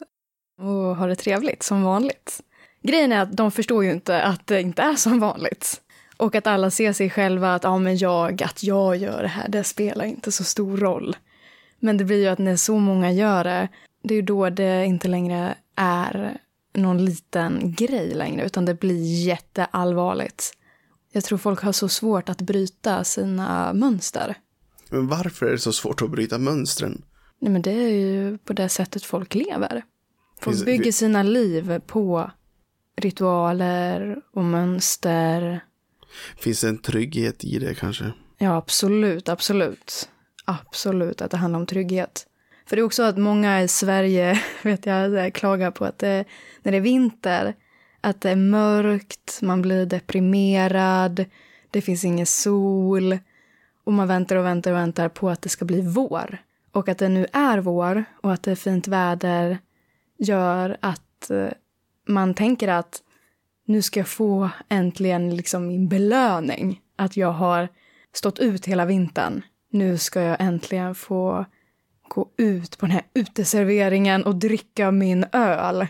och 0.57 0.95
ha 0.95 1.07
det 1.07 1.15
trevligt 1.15 1.63
som 1.63 1.83
vanligt. 1.83 2.41
Grejen 2.81 3.11
är 3.11 3.21
att 3.21 3.37
de 3.37 3.51
förstår 3.51 3.83
ju 3.83 3.91
inte 3.91 4.21
att 4.21 4.47
det 4.47 4.61
inte 4.61 4.81
är 4.81 4.95
som 4.95 5.19
vanligt. 5.19 5.81
Och 6.17 6.35
att 6.35 6.47
alla 6.47 6.71
ser 6.71 6.93
sig 6.93 7.09
själva 7.09 7.53
att, 7.53 7.63
ja 7.63 7.77
men 7.77 7.97
jag, 7.97 8.43
att 8.43 8.63
jag 8.63 8.97
gör 8.97 9.21
det 9.21 9.27
här, 9.27 9.47
det 9.47 9.63
spelar 9.63 10.05
inte 10.05 10.31
så 10.31 10.43
stor 10.43 10.77
roll. 10.77 11.17
Men 11.79 11.97
det 11.97 12.05
blir 12.05 12.17
ju 12.17 12.27
att 12.27 12.39
när 12.39 12.55
så 12.55 12.79
många 12.79 13.11
gör 13.11 13.43
det, 13.43 13.67
det 14.01 14.13
är 14.13 14.15
ju 14.15 14.21
då 14.21 14.49
det 14.49 14.85
inte 14.85 15.07
längre 15.07 15.55
är 15.75 16.37
någon 16.73 17.05
liten 17.05 17.73
grej 17.73 18.13
längre, 18.13 18.45
utan 18.45 18.65
det 18.65 18.73
blir 18.73 19.25
jätteallvarligt. 19.27 20.51
Jag 21.11 21.23
tror 21.23 21.37
folk 21.37 21.61
har 21.61 21.71
så 21.71 21.89
svårt 21.89 22.29
att 22.29 22.41
bryta 22.41 23.03
sina 23.03 23.73
mönster. 23.73 24.35
Men 24.89 25.07
varför 25.07 25.45
är 25.45 25.51
det 25.51 25.59
så 25.59 25.73
svårt 25.73 26.01
att 26.01 26.11
bryta 26.11 26.37
mönstren? 26.37 27.01
Nej 27.39 27.51
men 27.51 27.61
det 27.61 27.71
är 27.71 27.89
ju 27.89 28.37
på 28.37 28.53
det 28.53 28.69
sättet 28.69 29.03
folk 29.03 29.35
lever. 29.35 29.83
Folk 30.41 30.65
bygger 30.65 30.91
sina 30.91 31.23
liv 31.23 31.79
på 31.87 32.31
ritualer 32.95 34.21
och 34.33 34.43
mönster. 34.43 35.63
Finns 36.37 36.61
det 36.61 36.69
en 36.69 36.77
trygghet 36.77 37.43
i 37.43 37.59
det 37.59 37.75
kanske? 37.75 38.11
Ja, 38.37 38.55
absolut, 38.55 39.29
absolut. 39.29 40.09
Absolut 40.45 41.21
att 41.21 41.31
det 41.31 41.37
handlar 41.37 41.59
om 41.59 41.65
trygghet. 41.65 42.25
För 42.69 42.75
det 42.75 42.81
är 42.81 42.83
också 42.83 43.03
att 43.03 43.17
många 43.17 43.61
i 43.61 43.67
Sverige, 43.67 44.41
vet 44.63 44.85
jag, 44.85 45.33
klagar 45.33 45.71
på 45.71 45.85
att 45.85 45.97
det, 45.97 46.25
när 46.63 46.71
det 46.71 46.77
är 46.77 46.81
vinter, 46.81 47.55
att 48.01 48.21
det 48.21 48.29
är 48.29 48.35
mörkt, 48.35 49.39
man 49.41 49.61
blir 49.61 49.85
deprimerad, 49.85 51.25
det 51.71 51.81
finns 51.81 52.05
ingen 52.05 52.25
sol 52.25 53.17
och 53.83 53.93
man 53.93 54.07
väntar 54.07 54.35
och 54.35 54.45
väntar 54.45 54.71
och 54.71 54.77
väntar 54.77 55.09
på 55.09 55.29
att 55.29 55.41
det 55.41 55.49
ska 55.49 55.65
bli 55.65 55.81
vår. 55.81 56.37
Och 56.71 56.89
att 56.89 56.97
det 56.97 57.09
nu 57.09 57.25
är 57.33 57.57
vår 57.57 58.05
och 58.21 58.33
att 58.33 58.43
det 58.43 58.51
är 58.51 58.55
fint 58.55 58.87
väder 58.87 59.57
gör 60.17 60.77
att 60.79 61.29
eh, 61.29 61.49
man 62.07 62.33
tänker 62.33 62.67
att 62.67 63.01
nu 63.65 63.81
ska 63.81 63.99
jag 63.99 64.07
få 64.07 64.49
äntligen 64.69 65.35
liksom 65.35 65.67
min 65.67 65.87
belöning. 65.87 66.81
Att 66.95 67.17
jag 67.17 67.31
har 67.31 67.67
stått 68.13 68.39
ut 68.39 68.65
hela 68.65 68.85
vintern. 68.85 69.41
Nu 69.71 69.97
ska 69.97 70.21
jag 70.21 70.37
äntligen 70.39 70.95
få 70.95 71.45
gå 72.09 72.31
ut 72.37 72.77
på 72.77 72.85
den 72.85 72.93
här 72.93 73.07
uteserveringen 73.13 74.23
och 74.23 74.35
dricka 74.35 74.91
min 74.91 75.25
öl. 75.31 75.87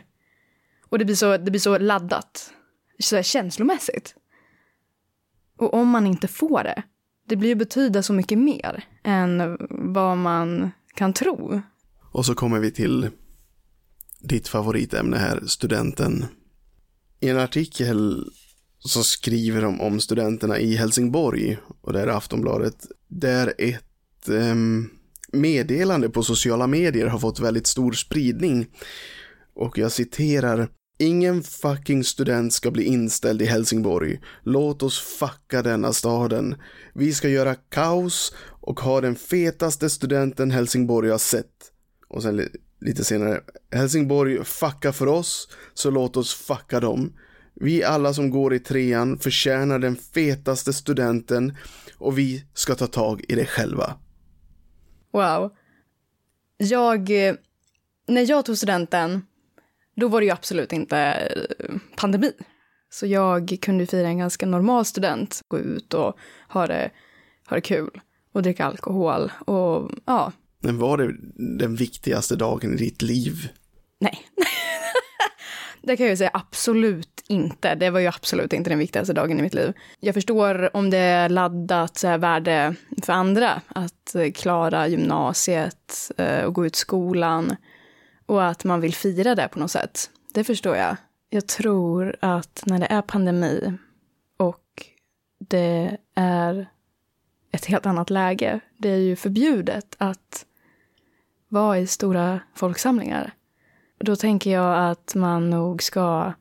Och 0.89 0.99
det 0.99 1.05
blir 1.05 1.15
så, 1.15 1.37
det 1.37 1.51
blir 1.51 1.59
så 1.59 1.77
laddat. 1.77 2.53
Så 2.99 3.15
här 3.15 3.23
känslomässigt. 3.23 4.15
Och 5.57 5.73
om 5.73 5.87
man 5.87 6.07
inte 6.07 6.27
får 6.27 6.63
det, 6.63 6.83
det 7.27 7.35
blir 7.35 7.49
ju 7.49 7.55
betyda 7.55 8.03
så 8.03 8.13
mycket 8.13 8.37
mer 8.37 8.83
än 9.03 9.57
vad 9.69 10.17
man 10.17 10.71
kan 10.95 11.13
tro. 11.13 11.61
Och 12.11 12.25
så 12.25 12.35
kommer 12.35 12.59
vi 12.59 12.71
till 12.71 13.09
ditt 14.19 14.47
favoritämne 14.47 15.17
här, 15.17 15.43
studenten. 15.45 16.25
I 17.19 17.29
en 17.29 17.39
artikel 17.39 18.31
så 18.79 19.03
skriver 19.03 19.61
de 19.61 19.81
om 19.81 19.99
studenterna 19.99 20.59
i 20.59 20.75
Helsingborg, 20.75 21.57
och 21.81 21.93
det 21.93 22.01
är 22.01 22.07
Aftonbladet, 22.07 22.85
där 23.07 23.53
ett 23.57 24.29
um, 24.29 24.89
meddelande 25.31 26.09
på 26.09 26.23
sociala 26.23 26.67
medier 26.67 27.07
har 27.07 27.19
fått 27.19 27.39
väldigt 27.39 27.67
stor 27.67 27.91
spridning. 27.91 28.67
Och 29.53 29.77
jag 29.77 29.91
citerar 29.91 30.69
Ingen 31.01 31.43
fucking 31.43 32.03
student 32.03 32.53
ska 32.53 32.71
bli 32.71 32.83
inställd 32.83 33.41
i 33.41 33.45
Helsingborg. 33.45 34.19
Låt 34.43 34.83
oss 34.83 34.99
fucka 34.99 35.61
denna 35.61 35.93
staden. 35.93 36.55
Vi 36.93 37.13
ska 37.13 37.29
göra 37.29 37.55
kaos 37.55 38.33
och 38.49 38.79
ha 38.79 39.01
den 39.01 39.15
fetaste 39.15 39.89
studenten 39.89 40.51
Helsingborg 40.51 41.09
har 41.09 41.17
sett. 41.17 41.71
Och 42.07 42.23
sen 42.23 42.49
lite 42.81 43.03
senare. 43.03 43.41
Helsingborg 43.71 44.43
fucka 44.43 44.93
för 44.93 45.07
oss, 45.07 45.49
så 45.73 45.89
låt 45.89 46.17
oss 46.17 46.33
fucka 46.33 46.79
dem. 46.79 47.13
Vi 47.53 47.83
alla 47.83 48.13
som 48.13 48.29
går 48.29 48.53
i 48.53 48.59
trean 48.59 49.17
förtjänar 49.17 49.79
den 49.79 49.95
fetaste 49.95 50.73
studenten 50.73 51.55
och 51.97 52.17
vi 52.17 52.45
ska 52.53 52.75
ta 52.75 52.87
tag 52.87 53.23
i 53.27 53.35
det 53.35 53.45
själva. 53.45 53.95
Wow. 55.11 55.55
Jag, 56.57 57.09
när 58.07 58.29
jag 58.29 58.45
tog 58.45 58.57
studenten, 58.57 59.21
då 59.95 60.07
var 60.07 60.21
det 60.21 60.25
ju 60.25 60.31
absolut 60.31 60.73
inte 60.73 60.97
eh, 61.59 61.75
pandemi. 61.95 62.31
Så 62.89 63.05
jag 63.05 63.57
kunde 63.61 63.85
fira 63.85 64.07
en 64.07 64.17
ganska 64.17 64.45
normal 64.45 64.85
student, 64.85 65.41
gå 65.47 65.59
ut 65.59 65.93
och 65.93 66.17
ha 66.49 66.67
det, 66.67 66.91
ha 67.49 67.55
det 67.55 67.61
kul 67.61 68.01
och 68.33 68.43
dricka 68.43 68.65
alkohol 68.65 69.31
och 69.45 69.91
ja. 70.05 70.31
Men 70.61 70.77
var 70.77 70.97
det 70.97 71.15
den 71.57 71.75
viktigaste 71.75 72.35
dagen 72.35 72.73
i 72.73 72.77
ditt 72.77 73.01
liv? 73.01 73.49
Nej. 73.99 74.19
det 75.81 75.97
kan 75.97 76.07
jag 76.07 76.17
säga 76.17 76.31
absolut 76.33 77.23
inte. 77.27 77.75
Det 77.75 77.89
var 77.89 77.99
ju 77.99 78.07
absolut 78.07 78.53
inte 78.53 78.69
den 78.69 78.79
viktigaste 78.79 79.13
dagen 79.13 79.39
i 79.39 79.41
mitt 79.41 79.53
liv. 79.53 79.73
Jag 79.99 80.13
förstår 80.15 80.75
om 80.75 80.89
det 80.89 80.97
är 80.97 81.29
laddat 81.29 81.97
så 81.97 82.07
här, 82.07 82.17
värde 82.17 82.75
för 83.03 83.13
andra 83.13 83.61
att 83.67 84.15
eh, 84.15 84.31
klara 84.31 84.87
gymnasiet 84.87 86.11
eh, 86.17 86.43
och 86.43 86.53
gå 86.53 86.65
ut 86.65 86.75
skolan 86.75 87.55
och 88.25 88.45
att 88.45 88.63
man 88.63 88.81
vill 88.81 88.93
fira 88.93 89.35
det 89.35 89.47
på 89.47 89.59
något 89.59 89.71
sätt. 89.71 90.09
Det 90.33 90.43
förstår 90.43 90.75
jag. 90.75 90.95
Jag 91.29 91.47
tror 91.47 92.15
att 92.19 92.63
när 92.65 92.79
det 92.79 92.85
är 92.85 93.01
pandemi 93.01 93.73
och 94.37 94.85
det 95.39 95.97
är 96.15 96.67
ett 97.51 97.65
helt 97.65 97.85
annat 97.85 98.09
läge. 98.09 98.59
Det 98.77 98.89
är 98.89 98.97
ju 98.97 99.15
förbjudet 99.15 99.95
att 99.97 100.45
vara 101.49 101.79
i 101.79 101.87
stora 101.87 102.39
folksamlingar. 102.55 103.33
Då 103.99 104.15
tänker 104.15 104.51
jag 104.51 104.91
att 104.91 105.15
man 105.15 105.49
nog 105.49 105.83
ska 105.83 106.33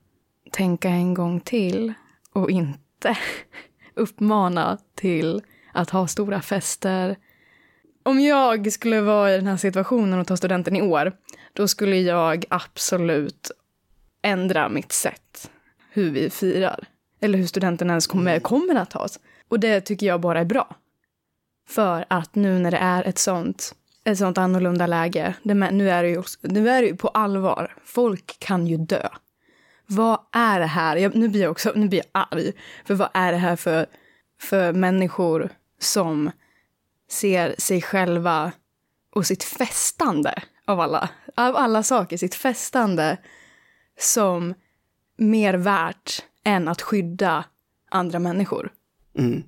tänka 0.50 0.88
en 0.88 1.14
gång 1.14 1.40
till 1.40 1.92
och 2.32 2.50
inte 2.50 3.18
uppmana 3.94 4.78
till 4.94 5.42
att 5.72 5.90
ha 5.90 6.06
stora 6.06 6.42
fester. 6.42 7.16
Om 8.02 8.20
jag 8.20 8.72
skulle 8.72 9.00
vara 9.00 9.32
i 9.32 9.36
den 9.36 9.46
här 9.46 9.56
situationen 9.56 10.18
och 10.18 10.26
ta 10.26 10.36
studenten 10.36 10.76
i 10.76 10.82
år, 10.82 11.12
då 11.52 11.68
skulle 11.68 11.96
jag 11.96 12.44
absolut 12.50 13.50
ändra 14.22 14.68
mitt 14.68 14.92
sätt 14.92 15.50
hur 15.90 16.10
vi 16.10 16.30
firar. 16.30 16.84
Eller 17.20 17.38
hur 17.38 17.46
studenten 17.46 17.90
ens 17.90 18.06
kommer, 18.06 18.40
kommer 18.40 18.74
att 18.74 18.90
tas. 18.90 19.20
Och 19.48 19.60
det 19.60 19.80
tycker 19.80 20.06
jag 20.06 20.20
bara 20.20 20.40
är 20.40 20.44
bra. 20.44 20.76
För 21.68 22.04
att 22.08 22.34
nu 22.34 22.58
när 22.58 22.70
det 22.70 22.76
är 22.76 23.04
ett 23.04 23.18
sånt, 23.18 23.74
ett 24.12 24.18
sånt 24.18 24.38
annorlunda 24.38 24.86
läge, 24.86 25.34
nu, 25.42 25.90
är 25.90 26.02
det 26.02 26.08
ju, 26.08 26.22
nu 26.42 26.70
är 26.70 26.82
det 26.82 26.88
ju 26.88 26.96
på 26.96 27.08
allvar, 27.08 27.74
folk 27.84 28.38
kan 28.38 28.66
ju 28.66 28.76
dö. 28.76 29.08
Vad 29.86 30.18
är 30.32 30.60
det 30.60 30.66
här? 30.66 30.96
Jag, 30.96 31.16
nu, 31.16 31.28
blir 31.28 31.42
jag 31.42 31.50
också, 31.50 31.72
nu 31.74 31.88
blir 31.88 32.02
jag 32.12 32.26
arg. 32.30 32.52
För 32.84 32.94
vad 32.94 33.08
är 33.14 33.32
det 33.32 33.38
här 33.38 33.56
för, 33.56 33.86
för 34.40 34.72
människor 34.72 35.50
som 35.80 36.30
ser 37.10 37.54
sig 37.58 37.82
själva 37.82 38.52
och 39.14 39.26
sitt 39.26 39.44
festande 39.44 40.42
av 40.64 40.80
alla, 40.80 41.08
av 41.34 41.56
alla 41.56 41.82
saker, 41.82 42.16
sitt 42.16 42.34
festande 42.34 43.16
som 43.98 44.54
mer 45.16 45.54
värt 45.54 46.24
än 46.44 46.68
att 46.68 46.82
skydda 46.82 47.44
andra 47.90 48.18
människor. 48.18 48.72
Mm. 49.18 49.42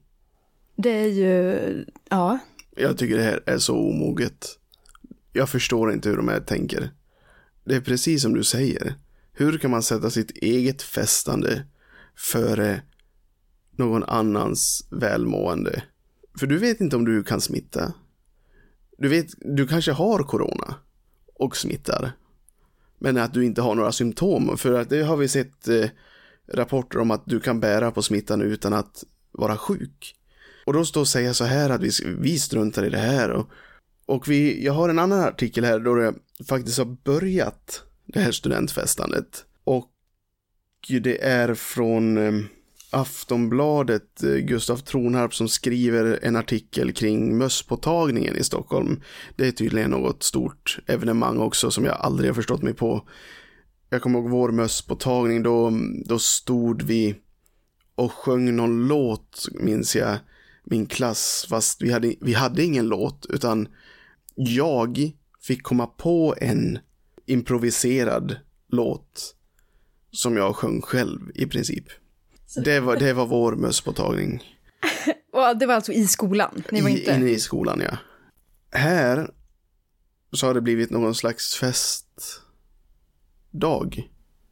Det 0.76 0.90
är 0.90 1.08
ju, 1.08 1.84
ja. 2.08 2.38
Jag 2.80 2.98
tycker 2.98 3.16
det 3.16 3.22
här 3.22 3.42
är 3.46 3.58
så 3.58 3.76
omoget. 3.76 4.58
Jag 5.32 5.48
förstår 5.48 5.92
inte 5.92 6.08
hur 6.08 6.16
de 6.16 6.28
här 6.28 6.40
tänker. 6.40 6.90
Det 7.64 7.74
är 7.74 7.80
precis 7.80 8.22
som 8.22 8.34
du 8.34 8.44
säger. 8.44 8.94
Hur 9.32 9.58
kan 9.58 9.70
man 9.70 9.82
sätta 9.82 10.10
sitt 10.10 10.30
eget 10.30 10.82
festande 10.82 11.66
före 12.16 12.82
någon 13.76 14.04
annans 14.04 14.86
välmående? 14.90 15.82
För 16.38 16.46
du 16.46 16.58
vet 16.58 16.80
inte 16.80 16.96
om 16.96 17.04
du 17.04 17.24
kan 17.24 17.40
smitta. 17.40 17.92
Du 18.98 19.08
vet, 19.08 19.26
du 19.38 19.66
kanske 19.66 19.92
har 19.92 20.18
corona 20.18 20.74
och 21.34 21.56
smittar. 21.56 22.12
Men 22.98 23.16
att 23.16 23.34
du 23.34 23.44
inte 23.44 23.62
har 23.62 23.74
några 23.74 23.92
symptom. 23.92 24.58
För 24.58 24.80
att 24.80 24.90
det 24.90 25.02
har 25.02 25.16
vi 25.16 25.28
sett 25.28 25.68
eh, 25.68 25.88
rapporter 26.52 26.98
om 26.98 27.10
att 27.10 27.22
du 27.26 27.40
kan 27.40 27.60
bära 27.60 27.90
på 27.90 28.02
smittan 28.02 28.42
utan 28.42 28.72
att 28.72 29.04
vara 29.32 29.56
sjuk. 29.56 30.16
Och 30.70 30.74
då 30.74 30.84
står 30.84 31.00
och 31.00 31.08
säga 31.08 31.34
så 31.34 31.44
här 31.44 31.70
att 31.70 31.82
vi, 31.82 31.90
vi 32.18 32.38
struntar 32.38 32.84
i 32.84 32.90
det 32.90 32.98
här. 32.98 33.30
Och, 33.30 33.50
och 34.06 34.28
vi, 34.28 34.64
jag 34.64 34.72
har 34.72 34.88
en 34.88 34.98
annan 34.98 35.20
artikel 35.20 35.64
här 35.64 35.80
då 35.80 35.94
det 35.94 36.14
faktiskt 36.48 36.78
har 36.78 36.84
börjat 36.84 37.82
det 38.06 38.20
här 38.20 38.32
studentfestandet. 38.32 39.44
Och 39.64 39.90
det 41.02 41.24
är 41.24 41.54
från 41.54 42.18
eh, 42.18 42.44
Aftonbladet, 42.90 44.22
eh, 44.22 44.34
Gustav 44.34 44.76
Tronharp 44.76 45.34
som 45.34 45.48
skriver 45.48 46.18
en 46.22 46.36
artikel 46.36 46.92
kring 46.92 47.38
mösspåtagningen 47.38 48.36
i 48.36 48.44
Stockholm. 48.44 49.02
Det 49.36 49.46
är 49.46 49.52
tydligen 49.52 49.90
något 49.90 50.22
stort 50.22 50.78
evenemang 50.86 51.38
också 51.38 51.70
som 51.70 51.84
jag 51.84 51.96
aldrig 52.00 52.30
har 52.30 52.34
förstått 52.34 52.62
mig 52.62 52.74
på. 52.74 53.08
Jag 53.88 54.02
kommer 54.02 54.18
ihåg 54.18 54.30
vår 54.30 54.50
mösspåtagning, 54.50 55.42
då, 55.42 55.72
då 56.06 56.18
stod 56.18 56.82
vi 56.82 57.14
och 57.94 58.12
sjöng 58.12 58.56
någon 58.56 58.88
låt, 58.88 59.48
minns 59.52 59.96
jag, 59.96 60.18
min 60.64 60.86
klass, 60.86 61.46
fast 61.48 61.82
vi 61.82 61.92
hade, 61.92 62.14
vi 62.20 62.32
hade 62.32 62.64
ingen 62.64 62.88
låt, 62.88 63.26
utan 63.28 63.68
jag 64.34 65.12
fick 65.42 65.62
komma 65.62 65.86
på 65.86 66.34
en 66.40 66.78
improviserad 67.26 68.36
låt 68.68 69.34
som 70.12 70.36
jag 70.36 70.56
sjöng 70.56 70.80
själv 70.80 71.20
i 71.34 71.46
princip. 71.46 71.84
Det 72.64 72.80
var, 72.80 72.96
det 72.96 73.12
var 73.12 73.26
vår 73.26 73.56
mösspåtagning. 73.56 74.42
Det 75.56 75.66
var 75.66 75.74
alltså 75.74 75.92
i 75.92 76.06
skolan? 76.06 76.62
Ni 76.70 76.80
var 76.80 76.88
I, 76.88 76.98
inte... 76.98 77.14
Inne 77.14 77.30
i 77.30 77.38
skolan, 77.38 77.80
ja. 77.80 77.98
Här 78.78 79.30
så 80.32 80.46
har 80.46 80.54
det 80.54 80.60
blivit 80.60 80.90
någon 80.90 81.14
slags 81.14 81.56
festdag. 81.56 82.42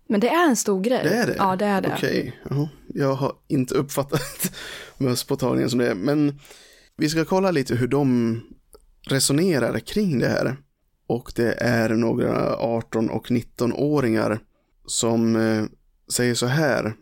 Men 0.09 0.21
det 0.21 0.29
är 0.29 0.49
en 0.49 0.57
stor 0.57 0.83
grej. 0.83 1.01
Det 1.05 1.15
är 1.15 1.27
det? 1.27 1.35
Ja, 1.39 1.57
det 1.57 1.65
är 1.65 1.81
det. 1.81 1.95
Okej, 1.97 2.35
okay 2.45 2.69
jag 2.95 3.15
har 3.15 3.33
inte 3.49 3.75
uppfattat 3.75 4.53
mösspåtagningen 4.99 5.71
som 5.71 5.79
det 5.79 5.91
är. 5.91 5.95
Men 5.95 6.41
vi 6.97 7.09
ska 7.09 7.25
kolla 7.25 7.51
lite 7.51 7.75
hur 7.75 7.89
de 7.89 8.41
resonerar 9.09 9.79
kring 9.79 10.19
det 10.19 10.29
här. 10.29 10.57
Och 11.07 11.33
det 11.35 11.53
är 11.53 11.89
några 11.89 12.57
18 12.57 13.11
och 13.11 13.27
19-åringar 13.27 14.41
som 14.87 15.37
eh, 15.37 15.65
säger 16.13 16.35
så 16.35 16.47
här. 16.47 16.95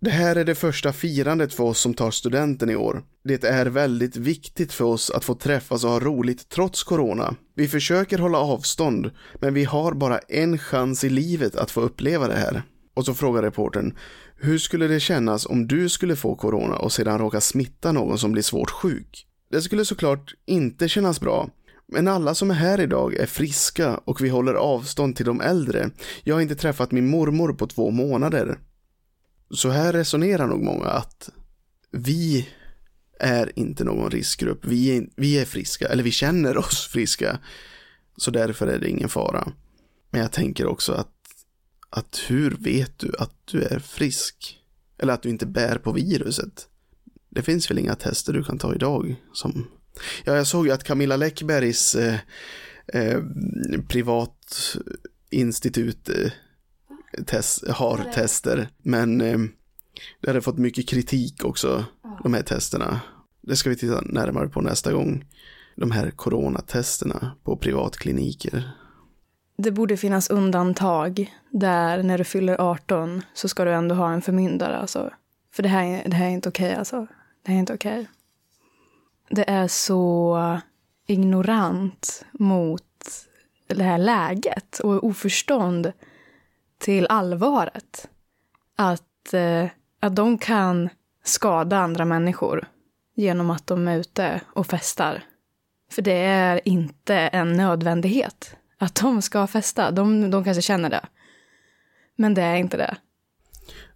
Det 0.00 0.10
här 0.10 0.36
är 0.36 0.44
det 0.44 0.54
första 0.54 0.92
firandet 0.92 1.54
för 1.54 1.64
oss 1.64 1.80
som 1.80 1.94
tar 1.94 2.10
studenten 2.10 2.70
i 2.70 2.76
år. 2.76 3.02
Det 3.24 3.44
är 3.44 3.66
väldigt 3.66 4.16
viktigt 4.16 4.72
för 4.72 4.84
oss 4.84 5.10
att 5.10 5.24
få 5.24 5.34
träffas 5.34 5.84
och 5.84 5.90
ha 5.90 6.00
roligt 6.00 6.48
trots 6.48 6.82
corona. 6.82 7.34
Vi 7.54 7.68
försöker 7.68 8.18
hålla 8.18 8.38
avstånd, 8.38 9.10
men 9.40 9.54
vi 9.54 9.64
har 9.64 9.92
bara 9.92 10.18
en 10.18 10.58
chans 10.58 11.04
i 11.04 11.08
livet 11.08 11.56
att 11.56 11.70
få 11.70 11.80
uppleva 11.80 12.28
det 12.28 12.34
här. 12.34 12.62
Och 12.94 13.04
så 13.04 13.14
frågar 13.14 13.42
reportern 13.42 13.94
hur 14.44 14.58
skulle 14.58 14.86
det 14.86 15.00
kännas 15.00 15.46
om 15.46 15.66
du 15.66 15.88
skulle 15.88 16.16
få 16.16 16.34
corona 16.34 16.76
och 16.76 16.92
sedan 16.92 17.18
råka 17.18 17.40
smitta 17.40 17.92
någon 17.92 18.18
som 18.18 18.32
blir 18.32 18.42
svårt 18.42 18.70
sjuk? 18.70 19.26
Det 19.50 19.62
skulle 19.62 19.84
såklart 19.84 20.34
inte 20.46 20.88
kännas 20.88 21.20
bra, 21.20 21.50
men 21.86 22.08
alla 22.08 22.34
som 22.34 22.50
är 22.50 22.54
här 22.54 22.80
idag 22.80 23.14
är 23.14 23.26
friska 23.26 24.00
och 24.04 24.20
vi 24.20 24.28
håller 24.28 24.54
avstånd 24.54 25.16
till 25.16 25.26
de 25.26 25.40
äldre. 25.40 25.90
Jag 26.24 26.34
har 26.34 26.40
inte 26.40 26.56
träffat 26.56 26.92
min 26.92 27.08
mormor 27.08 27.52
på 27.52 27.66
två 27.66 27.90
månader. 27.90 28.58
Så 29.50 29.68
här 29.68 29.92
resonerar 29.92 30.46
nog 30.46 30.62
många 30.62 30.86
att 30.86 31.30
vi 31.90 32.48
är 33.20 33.58
inte 33.58 33.84
någon 33.84 34.10
riskgrupp. 34.10 34.64
Vi 34.64 34.96
är, 34.96 35.08
vi 35.16 35.38
är 35.38 35.44
friska, 35.44 35.88
eller 35.88 36.02
vi 36.02 36.10
känner 36.10 36.56
oss 36.56 36.86
friska. 36.86 37.38
Så 38.16 38.30
därför 38.30 38.66
är 38.66 38.78
det 38.78 38.88
ingen 38.88 39.08
fara. 39.08 39.52
Men 40.10 40.20
jag 40.20 40.32
tänker 40.32 40.66
också 40.66 40.92
att, 40.92 41.08
att 41.96 42.20
hur 42.26 42.50
vet 42.50 42.98
du 42.98 43.12
att 43.18 43.34
du 43.44 43.62
är 43.62 43.78
frisk? 43.78 44.60
Eller 44.98 45.12
att 45.12 45.22
du 45.22 45.28
inte 45.28 45.46
bär 45.46 45.78
på 45.78 45.92
viruset? 45.92 46.68
Det 47.30 47.42
finns 47.42 47.70
väl 47.70 47.78
inga 47.78 47.94
tester 47.94 48.32
du 48.32 48.44
kan 48.44 48.58
ta 48.58 48.74
idag 48.74 49.16
som... 49.32 49.66
Ja, 50.24 50.36
jag 50.36 50.46
såg 50.46 50.66
ju 50.66 50.72
att 50.72 50.84
Camilla 50.84 51.16
Läckbergs 51.16 51.94
eh, 51.94 52.18
eh, 52.86 53.22
privatinstitut 53.88 56.08
eh, 56.08 56.30
test, 57.26 57.68
har 57.68 58.12
tester. 58.14 58.68
Men 58.78 59.20
eh, 59.20 59.38
det 60.20 60.28
hade 60.28 60.42
fått 60.42 60.58
mycket 60.58 60.88
kritik 60.88 61.44
också, 61.44 61.84
de 62.22 62.34
här 62.34 62.42
testerna. 62.42 63.00
Det 63.40 63.56
ska 63.56 63.70
vi 63.70 63.76
titta 63.76 64.00
närmare 64.00 64.48
på 64.48 64.60
nästa 64.60 64.92
gång. 64.92 65.24
De 65.76 65.90
här 65.90 66.10
coronatesterna 66.10 67.36
på 67.44 67.56
privatkliniker. 67.56 68.70
Det 69.58 69.70
borde 69.70 69.96
finnas 69.96 70.30
undantag 70.30 71.30
där 71.54 72.02
när 72.02 72.18
du 72.18 72.24
fyller 72.24 72.60
18 72.60 73.22
så 73.34 73.48
ska 73.48 73.64
du 73.64 73.72
ändå 73.72 73.94
ha 73.94 74.12
en 74.12 74.22
förmyndare. 74.22 74.76
Alltså. 74.76 75.10
För 75.52 75.62
det 75.62 75.68
här, 75.68 76.02
det 76.06 76.16
här 76.16 76.26
är 76.26 76.30
inte 76.30 76.48
okej 76.48 76.66
okay, 76.66 76.78
alltså. 76.78 77.06
Det 77.42 77.50
här 77.50 77.54
är 77.54 77.60
inte 77.60 77.74
okej. 77.74 78.00
Okay. 78.00 78.06
Det 79.30 79.50
är 79.50 79.68
så 79.68 80.60
ignorant 81.06 82.24
mot 82.32 82.82
det 83.66 83.84
här 83.84 83.98
läget 83.98 84.78
och 84.78 85.04
oförstånd 85.04 85.92
till 86.78 87.06
allvaret. 87.06 88.08
Att, 88.76 89.34
eh, 89.34 89.66
att 90.00 90.16
de 90.16 90.38
kan 90.38 90.88
skada 91.24 91.78
andra 91.78 92.04
människor 92.04 92.66
genom 93.14 93.50
att 93.50 93.66
de 93.66 93.88
är 93.88 93.96
ute 93.98 94.40
och 94.52 94.66
festar. 94.66 95.22
För 95.90 96.02
det 96.02 96.24
är 96.24 96.68
inte 96.68 97.14
en 97.14 97.52
nödvändighet 97.52 98.56
att 98.78 98.94
de 98.94 99.22
ska 99.22 99.46
festa. 99.46 99.90
De, 99.90 100.30
de 100.30 100.44
kanske 100.44 100.62
känner 100.62 100.90
det. 100.90 101.06
Men 102.16 102.34
det 102.34 102.42
är 102.42 102.56
inte 102.56 102.76
det. 102.76 102.96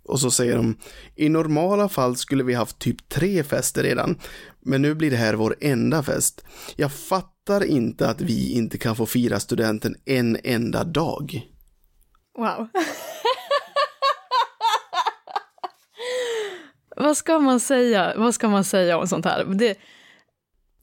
Och 0.04 0.20
så 0.20 0.30
säger 0.30 0.56
de, 0.56 0.78
i 1.14 1.28
normala 1.28 1.88
fall 1.88 2.16
skulle 2.16 2.44
vi 2.44 2.54
haft 2.54 2.78
typ 2.78 3.08
tre 3.08 3.44
fester 3.44 3.82
redan, 3.82 4.18
men 4.60 4.82
nu 4.82 4.94
blir 4.94 5.10
det 5.10 5.16
här 5.16 5.34
vår 5.34 5.56
enda 5.60 6.02
fest. 6.02 6.44
Jag 6.76 6.92
fattar 6.92 7.64
inte 7.64 8.08
att 8.08 8.20
vi 8.20 8.52
inte 8.52 8.78
kan 8.78 8.96
få 8.96 9.06
fira 9.06 9.40
studenten 9.40 9.96
en 10.04 10.38
enda 10.44 10.84
dag. 10.84 11.48
Wow. 12.38 12.68
Vad 16.96 17.16
ska 17.16 17.38
man 17.38 17.60
säga? 17.60 18.14
Vad 18.16 18.34
ska 18.34 18.48
man 18.48 18.64
säga 18.64 18.98
om 18.98 19.06
sånt 19.06 19.24
här? 19.24 19.44
Det... 19.44 19.78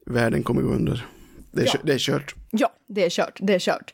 Världen 0.06 0.44
kommer 0.44 0.62
gå 0.62 0.70
under. 0.70 1.06
Det 1.52 1.62
är, 1.62 1.66
ja. 1.66 1.80
det 1.84 1.94
är 1.94 2.00
kört. 2.00 2.36
Ja, 2.52 2.74
det 2.88 3.06
är 3.06 3.10
kört. 3.10 3.40
Det 3.42 3.54
är 3.54 3.60
kört. 3.60 3.94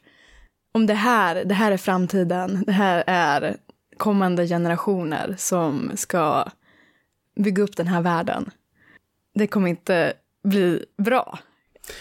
Om 0.72 0.86
det 0.86 0.94
här, 0.94 1.46
det 1.46 1.54
här 1.54 1.72
är 1.72 1.78
framtiden. 1.78 2.64
Det 2.66 2.72
här 2.72 3.04
är 3.08 3.58
kommande 3.98 4.48
generationer 4.48 5.36
som 5.38 5.92
ska 5.96 6.46
bygga 7.36 7.64
upp 7.64 7.78
den 7.78 7.88
här 7.88 8.02
världen. 8.02 8.50
Det 9.34 9.48
kommer 9.48 9.68
inte 9.68 10.14
bli 10.44 10.86
bra. 10.98 11.40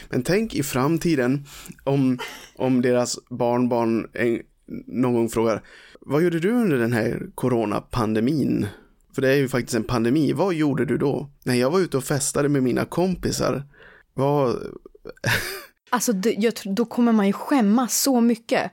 Men 0.09 0.23
tänk 0.23 0.55
i 0.55 0.63
framtiden 0.63 1.45
om, 1.85 2.19
om 2.57 2.83
deras 2.83 3.19
barnbarn 3.31 4.11
en, 4.13 4.43
någon 4.87 5.15
gång 5.15 5.29
frågar 5.29 5.63
vad 6.01 6.23
gjorde 6.23 6.41
du 6.41 6.51
under 6.51 6.79
den 6.79 6.93
här 6.93 7.27
coronapandemin? 7.35 8.67
För 9.15 9.23
det 9.23 9.29
är 9.29 9.37
ju 9.37 9.49
faktiskt 9.49 9.75
en 9.75 9.85
pandemi. 9.85 10.33
Vad 10.33 10.55
gjorde 10.55 10.85
du 10.85 10.99
då? 10.99 11.31
Nej, 11.45 11.59
jag 11.59 11.71
var 11.71 11.81
ute 11.81 11.97
och 11.97 12.05
festade 12.05 12.49
med 12.49 12.63
mina 12.63 12.85
kompisar. 12.85 13.63
Vad... 14.15 14.57
alltså, 15.91 16.13
det, 16.13 16.33
jag, 16.33 16.55
då 16.65 16.85
kommer 16.85 17.13
man 17.13 17.27
ju 17.27 17.33
skämmas 17.33 18.01
så 18.03 18.21
mycket. 18.21 18.73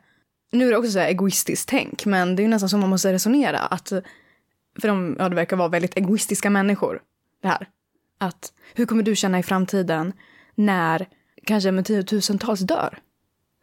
Nu 0.51 0.67
är 0.67 0.71
det 0.71 0.77
också 0.77 0.91
så 0.91 0.99
här 0.99 1.08
egoistiskt 1.08 1.69
tänk, 1.69 2.06
men 2.06 2.36
det 2.36 2.41
är 2.41 2.43
ju 2.43 2.49
nästan 2.49 2.69
så 2.69 2.77
man 2.77 2.89
måste 2.89 3.13
resonera. 3.13 3.60
Att, 3.60 3.89
för 4.82 4.88
de, 4.88 5.15
ja, 5.19 5.30
det 5.30 5.36
verkar 5.36 5.58
vara 5.58 5.67
väldigt 5.67 5.97
egoistiska 5.97 6.49
människor, 6.49 7.01
det 7.41 7.47
här. 7.47 7.69
Att, 8.17 8.53
hur 8.73 8.86
kommer 8.86 9.03
du 9.03 9.15
känna 9.15 9.39
i 9.39 9.43
framtiden 9.43 10.13
när 10.56 11.08
kanske 11.43 11.71
med 11.71 11.86
tiotusentals 11.86 12.60
dör? 12.60 12.99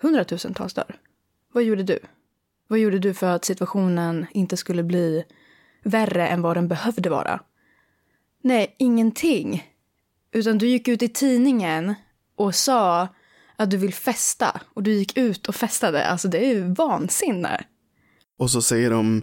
Hundratusentals 0.02 0.74
dör. 0.74 0.96
Vad 1.52 1.62
gjorde 1.62 1.82
du? 1.82 1.98
Vad 2.68 2.78
gjorde 2.78 2.98
du 2.98 3.14
för 3.14 3.26
att 3.26 3.44
situationen 3.44 4.26
inte 4.32 4.56
skulle 4.56 4.82
bli 4.82 5.24
värre 5.82 6.28
än 6.28 6.42
vad 6.42 6.56
den 6.56 6.68
behövde 6.68 7.10
vara? 7.10 7.40
Nej, 8.42 8.74
ingenting. 8.78 9.70
Utan 10.32 10.58
du 10.58 10.66
gick 10.66 10.88
ut 10.88 11.02
i 11.02 11.08
tidningen 11.08 11.94
och 12.36 12.54
sa 12.54 13.08
att 13.64 13.70
du 13.70 13.76
vill 13.76 13.94
festa 13.94 14.60
och 14.74 14.82
du 14.82 14.92
gick 14.92 15.16
ut 15.16 15.48
och 15.48 15.54
festade. 15.54 16.06
Alltså 16.06 16.28
det 16.28 16.38
är 16.38 16.54
ju 16.54 16.74
vansinne. 16.74 17.64
Och 18.38 18.50
så 18.50 18.62
säger 18.62 18.90
de, 18.90 19.22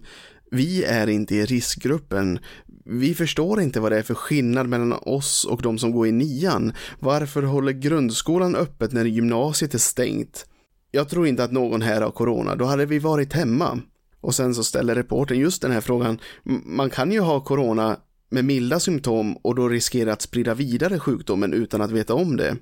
vi 0.51 0.84
är 0.84 1.08
inte 1.08 1.36
i 1.36 1.45
riskgruppen. 1.45 2.39
Vi 2.86 3.13
förstår 3.13 3.62
inte 3.62 3.80
vad 3.80 3.91
det 3.91 3.97
är 3.97 4.04
för 4.04 4.13
skillnad 4.13 4.67
mellan 4.67 4.93
oss 4.93 5.45
och 5.45 5.62
de 5.62 5.77
som 5.77 5.91
går 5.91 6.08
i 6.08 6.12
nian. 6.12 6.73
Varför 6.99 7.43
håller 7.43 7.71
grundskolan 7.71 8.56
öppet 8.56 8.91
när 8.91 9.06
gymnasiet 9.06 9.73
är 9.73 9.77
stängt? 9.77 10.45
Jag 10.91 11.10
tror 11.10 11.27
inte 11.27 11.43
att 11.43 11.51
någon 11.51 11.82
här 11.82 12.01
har 12.01 12.12
corona, 12.12 12.56
då 12.56 12.65
hade 12.65 12.86
vi 12.86 12.99
varit 12.99 13.34
hemma. 13.34 13.80
Och 14.21 14.36
sen 14.36 14.56
så 14.56 14.63
ställer 14.63 14.95
reporten 14.95 15.39
just 15.39 15.62
den 15.62 15.71
här 15.71 15.82
frågan, 15.82 16.19
man 16.65 16.89
kan 16.89 17.12
ju 17.12 17.19
ha 17.19 17.39
corona 17.39 17.97
med 18.30 18.45
milda 18.45 18.80
symptom 18.80 19.38
och 19.38 19.56
då 19.56 19.69
riskera 19.69 20.13
att 20.13 20.21
sprida 20.21 20.54
vidare 20.54 20.99
sjukdomen 20.99 21.54
utan 21.54 21.82
att 21.82 21.91
veta 21.91 22.13
om 22.13 22.38
det. 22.38 22.56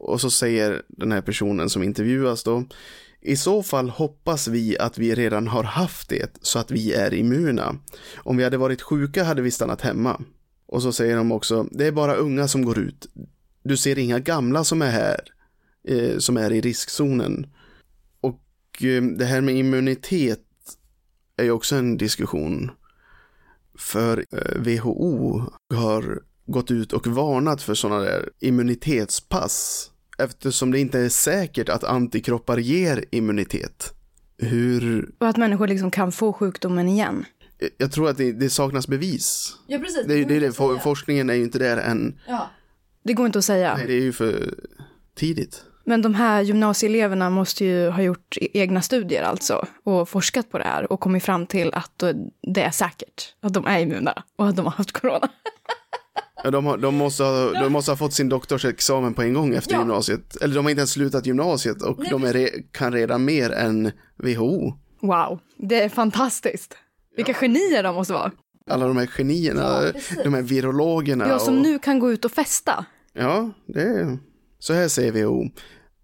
Och 0.00 0.20
så 0.20 0.30
säger 0.30 0.82
den 0.88 1.12
här 1.12 1.20
personen 1.20 1.70
som 1.70 1.82
intervjuas 1.82 2.42
då, 2.42 2.64
i 3.20 3.36
så 3.36 3.62
fall 3.62 3.90
hoppas 3.90 4.48
vi 4.48 4.78
att 4.78 4.98
vi 4.98 5.14
redan 5.14 5.48
har 5.48 5.64
haft 5.64 6.08
det 6.08 6.38
så 6.42 6.58
att 6.58 6.70
vi 6.70 6.92
är 6.92 7.14
immuna. 7.14 7.76
Om 8.16 8.36
vi 8.36 8.44
hade 8.44 8.56
varit 8.56 8.82
sjuka 8.82 9.24
hade 9.24 9.42
vi 9.42 9.50
stannat 9.50 9.80
hemma. 9.80 10.20
Och 10.66 10.82
så 10.82 10.92
säger 10.92 11.16
de 11.16 11.32
också, 11.32 11.66
det 11.70 11.86
är 11.86 11.92
bara 11.92 12.14
unga 12.14 12.48
som 12.48 12.64
går 12.64 12.78
ut. 12.78 13.06
Du 13.62 13.76
ser 13.76 13.98
inga 13.98 14.18
gamla 14.18 14.64
som 14.64 14.82
är 14.82 14.90
här, 14.90 15.20
eh, 15.88 16.18
som 16.18 16.36
är 16.36 16.52
i 16.52 16.60
riskzonen. 16.60 17.46
Och 18.20 18.84
eh, 18.84 19.02
det 19.02 19.24
här 19.24 19.40
med 19.40 19.54
immunitet 19.54 20.40
är 21.36 21.44
ju 21.44 21.50
också 21.50 21.76
en 21.76 21.96
diskussion. 21.96 22.70
För 23.78 24.24
eh, 24.32 24.60
WHO 24.60 25.42
har 25.74 26.22
gått 26.46 26.70
ut 26.70 26.92
och 26.92 27.06
varnat 27.06 27.62
för 27.62 27.74
sådana 27.74 28.00
där 28.00 28.30
immunitetspass 28.38 29.89
eftersom 30.20 30.70
det 30.70 30.78
inte 30.78 30.98
är 30.98 31.08
säkert 31.08 31.68
att 31.68 31.84
antikroppar 31.84 32.58
ger 32.58 33.04
immunitet. 33.10 33.94
Hur... 34.38 35.10
Och 35.18 35.28
att 35.28 35.36
människor 35.36 35.66
liksom 35.66 35.90
kan 35.90 36.12
få 36.12 36.32
sjukdomen 36.32 36.88
igen. 36.88 37.24
Jag 37.78 37.92
tror 37.92 38.08
att 38.08 38.16
det, 38.16 38.32
det 38.32 38.50
saknas 38.50 38.88
bevis. 38.88 39.56
Ja, 39.66 39.78
precis. 39.78 40.06
Det, 40.06 40.24
det, 40.24 40.40
det, 40.40 40.52
for, 40.52 40.78
forskningen 40.78 41.30
är 41.30 41.34
ju 41.34 41.42
inte 41.42 41.58
där 41.58 41.76
än. 41.76 42.18
Ja. 42.26 42.50
Det 43.02 43.12
går 43.12 43.26
inte 43.26 43.38
att 43.38 43.44
säga. 43.44 43.76
Nej, 43.76 43.86
det 43.86 43.92
är 43.92 44.02
ju 44.02 44.12
för 44.12 44.54
tidigt. 45.14 45.64
Men 45.84 46.02
de 46.02 46.14
här 46.14 46.42
gymnasieeleverna 46.42 47.30
måste 47.30 47.64
ju 47.64 47.88
ha 47.88 48.02
gjort 48.02 48.36
e- 48.40 48.48
egna 48.52 48.82
studier 48.82 49.22
alltså 49.22 49.66
och 49.84 50.08
forskat 50.08 50.50
på 50.50 50.58
det 50.58 50.64
här 50.64 50.92
och 50.92 51.00
kommit 51.00 51.24
fram 51.24 51.46
till 51.46 51.74
att 51.74 52.02
det 52.54 52.62
är 52.62 52.70
säkert 52.70 53.34
att 53.40 53.54
de 53.54 53.66
är 53.66 53.78
immuna 53.78 54.22
och 54.36 54.48
att 54.48 54.56
de 54.56 54.64
har 54.64 54.72
haft 54.72 54.92
corona. 54.92 55.28
Ja, 56.44 56.50
de, 56.50 56.66
har, 56.66 56.76
de, 56.78 56.94
måste 56.94 57.22
ha, 57.22 57.52
de 57.52 57.72
måste 57.72 57.90
ha 57.90 57.96
fått 57.96 58.12
sin 58.12 58.28
doktorsexamen 58.28 59.14
på 59.14 59.22
en 59.22 59.34
gång 59.34 59.54
efter 59.54 59.72
ja. 59.72 59.78
gymnasiet. 59.78 60.36
Eller 60.36 60.54
de 60.54 60.64
har 60.64 60.70
inte 60.70 60.80
ens 60.80 60.90
slutat 60.90 61.26
gymnasiet 61.26 61.82
och 61.82 61.98
Nej. 61.98 62.10
de 62.10 62.24
är, 62.24 62.72
kan 62.72 62.92
redan 62.92 63.24
mer 63.24 63.50
än 63.50 63.92
WHO. 64.16 64.72
Wow, 65.00 65.38
det 65.56 65.82
är 65.82 65.88
fantastiskt. 65.88 66.76
Vilka 67.16 67.32
ja. 67.32 67.38
genier 67.40 67.82
de 67.82 67.94
måste 67.94 68.12
vara. 68.12 68.32
Alla 68.70 68.86
de 68.86 68.96
här 68.96 69.06
genierna, 69.06 69.62
ja, 69.62 69.92
de 70.24 70.34
här 70.34 70.42
virologerna. 70.42 71.28
Ja, 71.28 71.38
som 71.38 71.56
och... 71.56 71.62
nu 71.62 71.78
kan 71.78 71.98
gå 71.98 72.12
ut 72.12 72.24
och 72.24 72.32
festa. 72.32 72.84
Ja, 73.12 73.50
det 73.66 73.82
är... 73.82 74.18
Så 74.58 74.72
här 74.72 74.88
säger 74.88 75.12
WHO. 75.12 75.44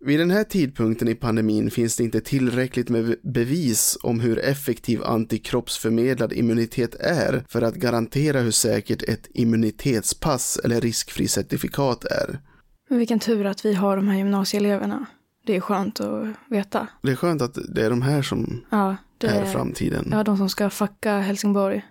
Vid 0.07 0.21
den 0.21 0.31
här 0.31 0.45
tidpunkten 0.45 1.09
i 1.09 1.15
pandemin 1.15 1.71
finns 1.71 1.97
det 1.97 2.05
inte 2.05 2.21
tillräckligt 2.21 2.89
med 2.89 3.17
bevis 3.23 3.99
om 4.03 4.21
hur 4.21 4.39
effektiv 4.39 5.05
antikroppsförmedlad 5.05 6.33
immunitet 6.33 6.95
är 6.95 7.45
för 7.49 7.63
att 7.63 7.75
garantera 7.75 8.41
hur 8.41 8.51
säkert 8.51 9.03
ett 9.03 9.29
immunitetspass 9.35 10.61
eller 10.65 10.81
riskfri 10.81 11.29
certifikat 11.29 12.05
är. 12.05 12.41
Men 12.89 12.99
vilken 12.99 13.19
tur 13.19 13.47
att 13.47 13.65
vi 13.65 13.75
har 13.75 13.97
de 13.97 14.09
här 14.09 14.17
gymnasieeleverna. 14.17 15.07
Det 15.47 15.57
är 15.57 15.61
skönt 15.61 16.01
att 16.01 16.27
veta. 16.51 16.89
Det 17.03 17.11
är 17.11 17.17
skönt 17.17 17.43
att 17.43 17.59
det 17.75 17.85
är 17.85 17.91
de 17.91 18.03
här 18.03 18.23
som 18.23 18.65
ja, 18.71 18.97
det 19.19 19.27
är 19.27 19.45
framtiden. 19.45 20.09
Ja, 20.11 20.23
de 20.23 20.37
som 20.37 20.49
ska 20.49 20.71
fucka 20.71 21.19
Helsingborg. 21.19 21.85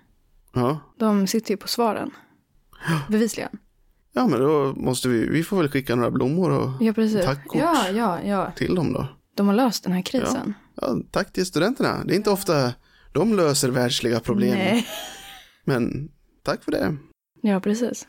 Ja. 0.53 0.79
De 0.99 1.27
sitter 1.27 1.51
ju 1.51 1.57
på 1.57 1.67
svaren. 1.67 2.11
Bevisligen. 3.09 3.57
Ja, 4.17 4.27
men 4.27 4.39
då 4.39 4.73
måste 4.77 5.07
vi, 5.07 5.29
vi 5.29 5.43
får 5.43 5.57
väl 5.57 5.69
skicka 5.69 5.95
några 5.95 6.11
blommor 6.11 6.51
och 6.51 6.69
ja, 6.79 6.93
precis. 6.93 7.25
tackkort 7.25 7.61
ja, 7.61 7.89
ja, 7.89 8.21
ja. 8.21 8.51
till 8.55 8.75
dem 8.75 8.93
då. 8.93 9.07
De 9.35 9.47
har 9.47 9.55
löst 9.55 9.83
den 9.83 9.93
här 9.93 10.01
krisen. 10.01 10.53
Ja. 10.75 10.87
ja, 10.87 10.97
tack 11.11 11.33
till 11.33 11.45
studenterna. 11.45 12.03
Det 12.05 12.13
är 12.13 12.15
inte 12.15 12.29
ofta 12.29 12.73
de 13.13 13.33
löser 13.33 13.69
världsliga 13.69 14.19
problem. 14.19 14.57
Nej. 14.57 14.87
Men 15.63 16.09
tack 16.43 16.63
för 16.63 16.71
det. 16.71 16.97
Ja, 17.41 17.59
precis. 17.59 18.07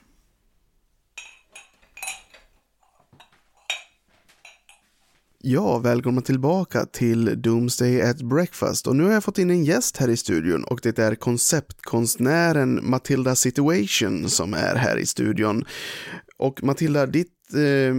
Ja, 5.48 5.78
välkomna 5.78 6.20
tillbaka 6.20 6.86
till 6.86 7.42
Doomsday 7.42 8.02
at 8.02 8.22
Breakfast. 8.22 8.86
Och 8.86 8.96
nu 8.96 9.04
har 9.04 9.12
jag 9.12 9.24
fått 9.24 9.38
in 9.38 9.50
en 9.50 9.64
gäst 9.64 9.96
här 9.96 10.08
i 10.08 10.16
studion 10.16 10.64
och 10.64 10.80
det 10.82 10.98
är 10.98 11.14
konceptkonstnären 11.14 12.90
Matilda 12.90 13.36
Situation 13.36 14.30
som 14.30 14.54
är 14.54 14.74
här 14.74 14.96
i 14.96 15.06
studion. 15.06 15.64
Och 16.36 16.62
Matilda, 16.62 17.06
ditt 17.06 17.54
eh, 17.54 17.96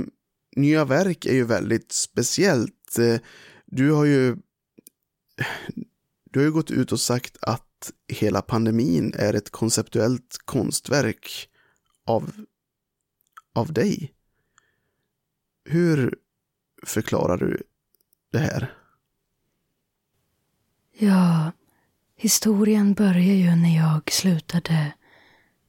nya 0.55 0.85
verk 0.85 1.25
är 1.25 1.33
ju 1.33 1.43
väldigt 1.43 1.91
speciellt. 1.91 2.99
Eh, 2.99 3.19
du 3.65 3.91
har 3.91 4.05
ju 4.05 4.37
du 6.31 6.39
har 6.39 6.45
ju 6.45 6.51
gått 6.51 6.71
ut 6.71 6.91
och 6.91 6.99
sagt 6.99 7.37
att 7.41 7.91
hela 8.07 8.41
pandemin 8.41 9.13
är 9.15 9.33
ett 9.33 9.49
konceptuellt 9.49 10.37
konstverk 10.45 11.49
av, 12.05 12.31
av 13.53 13.73
dig. 13.73 14.13
Hur 15.65 16.17
förklarar 16.83 17.37
du 17.37 17.63
det 18.31 18.39
här? 18.39 18.73
Ja, 20.99 21.51
historien 22.15 22.93
börjar 22.93 23.35
ju 23.35 23.55
när 23.55 23.75
jag 23.75 24.11
slutade 24.11 24.93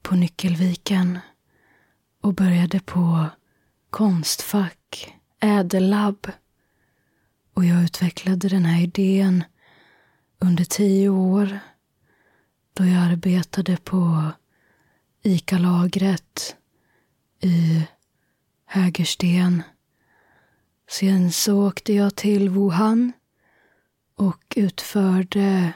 på 0.01 0.15
Nyckelviken 0.15 1.19
och 2.21 2.33
började 2.33 2.79
på 2.79 3.25
Konstfack, 3.89 5.15
Ädellabb. 5.39 6.27
Och 7.53 7.65
jag 7.65 7.83
utvecklade 7.83 8.49
den 8.49 8.65
här 8.65 8.83
idén 8.83 9.43
under 10.39 10.63
tio 10.63 11.09
år 11.09 11.59
då 12.73 12.85
jag 12.85 12.97
arbetade 12.97 13.77
på 13.77 14.31
ICA-lagret 15.23 16.55
i 17.41 17.87
Hägersten 18.65 19.63
Sen 20.89 21.31
så 21.31 21.67
åkte 21.67 21.93
jag 21.93 22.15
till 22.15 22.49
Wuhan 22.49 23.11
och 24.15 24.53
utförde 24.55 25.73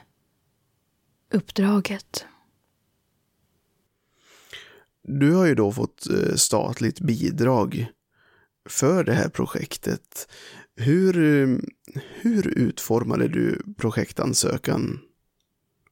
uppdraget. 1.31 2.25
Du 5.03 5.33
har 5.33 5.45
ju 5.45 5.55
då 5.55 5.71
fått 5.71 6.09
eh, 6.09 6.35
statligt 6.35 6.99
bidrag 6.99 7.87
för 8.69 9.03
det 9.03 9.13
här 9.13 9.29
projektet. 9.29 10.27
Hur, 10.75 11.13
hur 11.93 12.47
utformade 12.47 13.27
du 13.27 13.61
projektansökan 13.77 14.99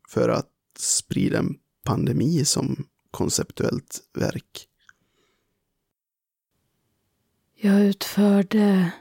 för 0.09 0.29
att 0.29 0.51
sprida 0.79 1.39
en 1.39 1.55
pandemi 1.85 2.45
som 2.45 2.87
konceptuellt 3.11 3.99
verk? 4.13 4.67
Jag 7.55 7.85
utförde 7.85 8.91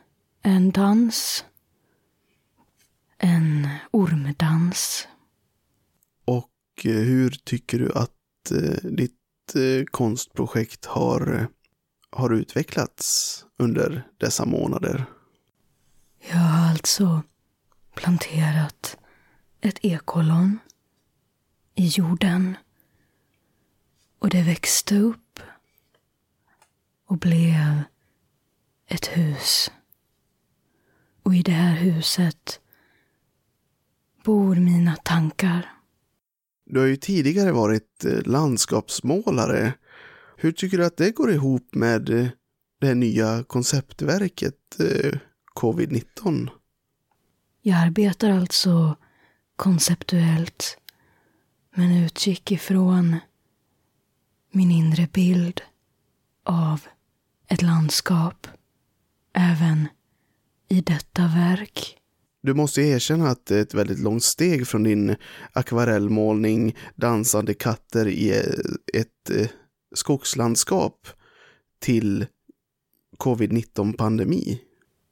en 0.43 0.71
dans. 0.71 1.45
En 3.19 3.69
ormdans. 3.91 5.09
Och 6.25 6.51
eh, 6.85 6.91
hur 6.91 7.31
tycker 7.31 7.79
du 7.79 7.93
att 7.93 8.51
eh, 8.51 8.91
ditt 8.91 9.55
eh, 9.55 9.85
konstprojekt 9.85 10.87
har 10.87 11.49
har 12.11 12.31
utvecklats 12.31 13.45
under 13.59 14.07
dessa 14.19 14.45
månader? 14.45 15.05
Jag 16.19 16.37
har 16.37 16.71
alltså 16.71 17.23
planterat 17.95 18.97
ett 19.61 19.79
ekollon 19.83 20.59
i 21.75 21.87
jorden. 21.87 22.57
Och 24.19 24.29
det 24.29 24.43
växte 24.43 24.97
upp 24.99 25.41
och 27.07 27.19
blev 27.19 27.83
ett 28.87 29.07
hus. 29.07 29.71
Och 31.23 31.35
i 31.35 31.43
det 31.43 31.53
här 31.53 31.77
huset 31.77 32.61
bor 34.25 34.55
mina 34.55 34.97
tankar. 34.97 35.73
Du 36.67 36.81
har 36.81 36.87
ju 36.87 36.97
tidigare 36.97 37.53
varit 37.53 38.05
eh, 38.05 38.23
landskapsmålare. 38.25 39.73
Hur 40.37 40.53
tycker 40.53 40.79
du 40.79 40.85
att 40.85 40.97
det 40.97 41.11
går 41.11 41.33
ihop 41.33 41.75
med 41.75 42.09
eh, 42.09 42.27
det 42.81 42.87
här 42.87 42.95
nya 42.95 43.45
konceptverket 43.45 44.81
eh, 44.81 45.19
Covid-19? 45.55 46.49
Jag 47.63 47.79
arbetar 47.79 48.31
alltså 48.31 48.97
konceptuellt 49.57 50.79
men 51.75 52.05
utgick 52.05 52.53
ifrån 52.53 53.17
min 54.53 54.71
inre 54.71 55.09
bild 55.13 55.61
av 56.45 56.81
ett 57.49 57.63
landskap 57.63 58.47
även 59.33 59.89
i 60.71 60.81
detta 60.81 61.23
verk. 61.23 61.97
Du 62.43 62.55
måste 62.55 62.83
erkänna 62.83 63.29
att 63.29 63.47
det 63.47 63.57
är 63.57 63.63
ett 63.63 63.75
väldigt 63.75 63.99
långt 63.99 64.25
steg 64.25 64.67
från 64.67 64.83
din 64.83 65.17
akvarellmålning 65.53 66.77
dansande 66.95 67.55
katter 67.55 68.09
i 68.09 68.31
ett 68.95 69.31
eh, 69.31 69.49
skogslandskap 69.95 71.09
till 71.79 72.27
covid-19 73.19 73.97
pandemi. 73.97 74.61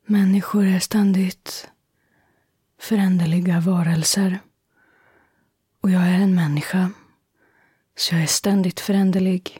Människor 0.07 0.67
är 0.67 0.79
ständigt 0.79 1.69
föränderliga 2.81 3.61
varelser. 3.61 4.39
Och 5.83 5.91
jag 5.91 6.03
är 6.03 6.19
en 6.19 6.35
människa. 6.35 6.91
Så 7.97 8.15
jag 8.15 8.23
är 8.23 8.27
ständigt 8.27 8.81
föränderlig. 8.81 9.59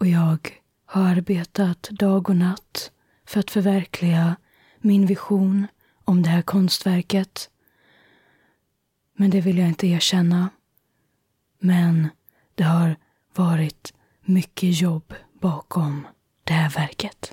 Och 0.00 0.06
jag 0.06 0.50
har 0.86 1.02
arbetat 1.02 1.82
dag 1.82 2.30
och 2.30 2.36
natt 2.36 2.90
för 3.26 3.40
att 3.40 3.50
förverkliga 3.50 4.36
min 4.78 5.06
vision 5.06 5.66
om 6.04 6.22
det 6.22 6.28
här 6.28 6.42
konstverket. 6.42 7.50
Men 9.16 9.30
det 9.30 9.40
vill 9.40 9.58
jag 9.58 9.68
inte 9.68 9.86
erkänna. 9.86 10.48
Men 11.58 12.08
det 12.54 12.64
har 12.64 12.96
varit 13.34 13.94
mycket 14.24 14.80
jobb 14.80 15.14
bakom 15.40 16.06
det 16.44 16.52
här 16.52 16.70
verket. 16.70 17.32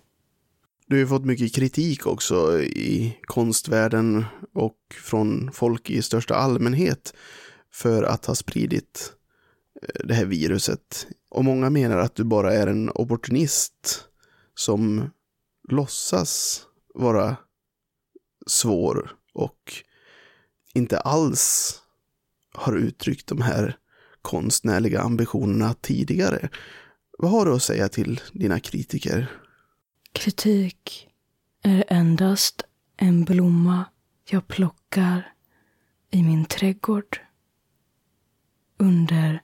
Du 0.88 1.00
har 1.00 1.08
fått 1.08 1.26
mycket 1.26 1.56
kritik 1.56 2.06
också 2.06 2.62
i 2.62 3.18
konstvärlden 3.22 4.26
och 4.54 4.78
från 5.04 5.52
folk 5.54 5.90
i 5.90 6.02
största 6.02 6.36
allmänhet 6.36 7.14
för 7.72 8.04
att 8.04 8.26
ha 8.26 8.36
spridit 8.36 9.14
eh, 9.82 10.06
det 10.08 10.14
här 10.14 10.26
viruset. 10.26 11.08
Och 11.30 11.46
många 11.46 11.70
menar 11.70 11.98
att 11.98 12.16
du 12.16 12.24
bara 12.24 12.54
är 12.54 12.68
en 12.68 12.90
opportunist 12.90 14.06
som 14.56 15.10
låtsas 15.70 16.62
vara 16.94 17.38
svår 18.48 19.16
och 19.34 19.74
inte 20.74 21.00
alls 21.00 21.80
har 22.54 22.76
uttryckt 22.76 23.28
de 23.28 23.42
här 23.42 23.78
konstnärliga 24.22 25.02
ambitionerna 25.02 25.74
tidigare. 25.74 26.50
Vad 27.18 27.32
har 27.32 27.46
du 27.46 27.54
att 27.54 27.64
säga 27.64 27.90
till 27.90 28.22
dina 28.34 28.60
kritiker? 28.60 29.32
Kritik 30.14 31.10
är 31.64 31.84
endast 31.88 32.64
en 32.98 33.24
blomma 33.24 33.86
jag 34.30 34.48
plockar 34.48 35.34
i 36.12 36.24
min 36.24 36.46
trädgård 36.46 37.20
under 38.78 39.42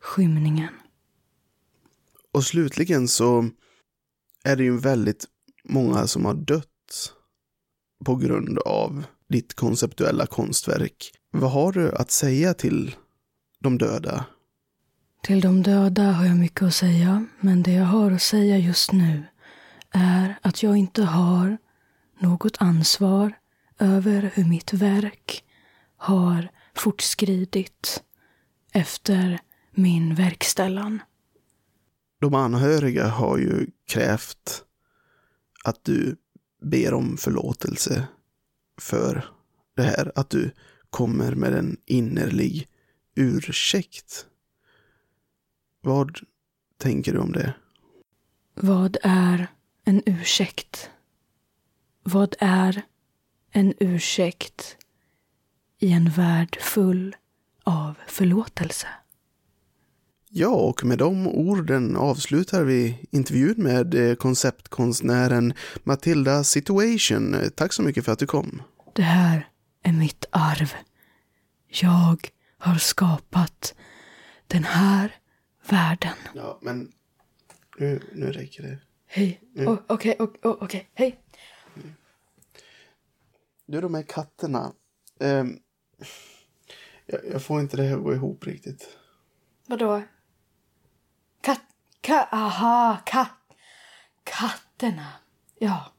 skymningen. 0.00 0.74
Och 2.32 2.44
slutligen 2.44 3.08
så 3.08 3.50
är 4.44 4.56
det 4.56 4.64
ju 4.64 4.78
väldigt 4.78 5.26
många 5.64 6.06
som 6.06 6.24
har 6.24 6.34
dött 6.34 6.67
på 8.04 8.16
grund 8.16 8.58
av 8.58 9.04
ditt 9.28 9.54
konceptuella 9.54 10.26
konstverk. 10.26 11.10
Vad 11.30 11.50
har 11.50 11.72
du 11.72 11.92
att 11.92 12.10
säga 12.10 12.54
till 12.54 12.96
de 13.60 13.78
döda? 13.78 14.24
Till 15.22 15.40
de 15.40 15.62
döda 15.62 16.02
har 16.02 16.26
jag 16.26 16.36
mycket 16.36 16.62
att 16.62 16.74
säga, 16.74 17.26
men 17.40 17.62
det 17.62 17.72
jag 17.72 17.84
har 17.84 18.10
att 18.10 18.22
säga 18.22 18.58
just 18.58 18.92
nu 18.92 19.24
är 19.90 20.38
att 20.42 20.62
jag 20.62 20.76
inte 20.76 21.02
har 21.02 21.58
något 22.18 22.56
ansvar 22.60 23.32
över 23.78 24.30
hur 24.34 24.44
mitt 24.44 24.72
verk 24.72 25.44
har 25.96 26.50
fortskridit 26.74 28.02
efter 28.72 29.38
min 29.70 30.14
verkställan. 30.14 31.02
De 32.20 32.34
anhöriga 32.34 33.08
har 33.08 33.38
ju 33.38 33.66
krävt 33.88 34.64
att 35.64 35.84
du 35.84 36.16
ber 36.60 36.94
om 36.94 37.16
förlåtelse 37.16 38.08
för 38.80 39.24
det 39.76 39.82
här. 39.82 40.12
Att 40.14 40.30
du 40.30 40.50
kommer 40.90 41.34
med 41.34 41.52
en 41.52 41.76
innerlig 41.86 42.68
ursäkt. 43.14 44.26
Vad 45.80 46.18
tänker 46.78 47.12
du 47.12 47.18
om 47.18 47.32
det? 47.32 47.54
Vad 48.54 48.96
är 49.02 49.46
en 49.84 50.02
ursäkt? 50.06 50.90
Vad 52.02 52.34
är 52.38 52.82
en 53.50 53.74
ursäkt 53.80 54.76
i 55.78 55.92
en 55.92 56.10
värld 56.10 56.58
full 56.60 57.16
av 57.64 57.94
förlåtelse? 58.06 58.88
Ja, 60.30 60.48
och 60.48 60.84
med 60.84 60.98
de 60.98 61.26
orden 61.26 61.96
avslutar 61.96 62.64
vi 62.64 63.06
intervjun 63.10 63.54
med 63.62 63.94
eh, 63.94 64.14
konceptkonstnären 64.14 65.54
Matilda 65.84 66.44
Situation. 66.44 67.36
Tack 67.54 67.72
så 67.72 67.82
mycket 67.82 68.04
för 68.04 68.12
att 68.12 68.18
du 68.18 68.26
kom. 68.26 68.62
Det 68.94 69.02
här 69.02 69.48
är 69.82 69.92
mitt 69.92 70.24
arv. 70.30 70.72
Jag 71.68 72.28
har 72.58 72.74
skapat 72.74 73.74
den 74.46 74.64
här 74.64 75.14
världen. 75.68 76.16
Ja, 76.34 76.58
men 76.62 76.92
nu, 77.78 78.00
nu 78.12 78.32
räcker 78.32 78.62
det. 78.62 78.78
Hej. 79.06 79.40
Okej, 79.86 80.16
okej, 80.18 80.40
okej. 80.42 80.88
Hej. 80.94 81.20
Du, 83.66 83.80
de 83.80 83.94
här 83.94 84.02
katterna. 84.02 84.72
ehm, 85.20 85.58
jag, 87.06 87.20
jag 87.32 87.42
får 87.42 87.60
inte 87.60 87.76
det 87.76 87.82
här 87.82 87.96
att 87.96 88.02
gå 88.02 88.14
ihop 88.14 88.46
riktigt. 88.46 88.88
Vadå? 89.66 90.02
Katt... 91.48 91.60
Ka, 92.00 92.28
aha, 92.32 92.98
katt... 93.06 93.30
Katterna. 94.24 95.06
Ja. 95.58 95.92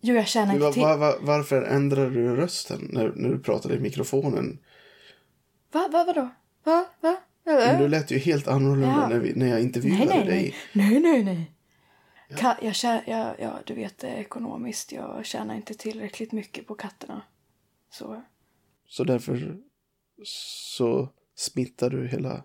Jo, 0.00 0.14
jag 0.14 0.26
känner 0.28 0.54
inte 0.54 0.72
till... 0.72 0.82
var, 0.82 0.96
var, 0.98 1.18
varför 1.20 1.62
ändrar 1.62 2.10
du 2.10 2.36
rösten 2.36 2.88
när, 2.92 3.12
när 3.16 3.28
du 3.28 3.38
pratade 3.38 3.74
i 3.74 3.80
mikrofonen? 3.80 4.58
Va, 5.72 5.88
va, 5.92 6.04
vadå? 6.04 6.28
Va, 6.64 6.86
va? 7.00 7.16
Men 7.44 7.80
du 7.82 7.88
lät 7.88 8.10
ju 8.10 8.18
helt 8.18 8.48
annorlunda 8.48 8.88
Ja. 9.02 9.08
när, 9.08 9.18
vi, 9.18 9.34
när 9.34 9.46
jag 9.46 9.54
Nej, 9.54 9.62
intervjuade 9.62 10.04
nej, 10.04 10.24
dig. 10.26 10.54
nej. 10.72 10.90
Nej, 10.90 11.00
nej, 11.00 11.24
nej. 11.24 11.52
Ka- 12.30 12.56
jag 12.62 12.72
tjä- 12.72 13.02
ja, 13.06 13.34
ja, 13.38 13.58
du 13.66 13.74
vet 13.74 14.04
ekonomiskt. 14.04 14.92
Jag 14.92 15.26
tjänar 15.26 15.54
inte 15.54 15.74
tillräckligt 15.74 16.32
mycket 16.32 16.66
på 16.66 16.74
katterna. 16.74 17.22
Så, 17.90 18.22
Så 18.88 19.04
därför 19.04 19.56
så 20.24 21.08
smittar 21.34 21.90
du 21.90 22.08
hela 22.08 22.44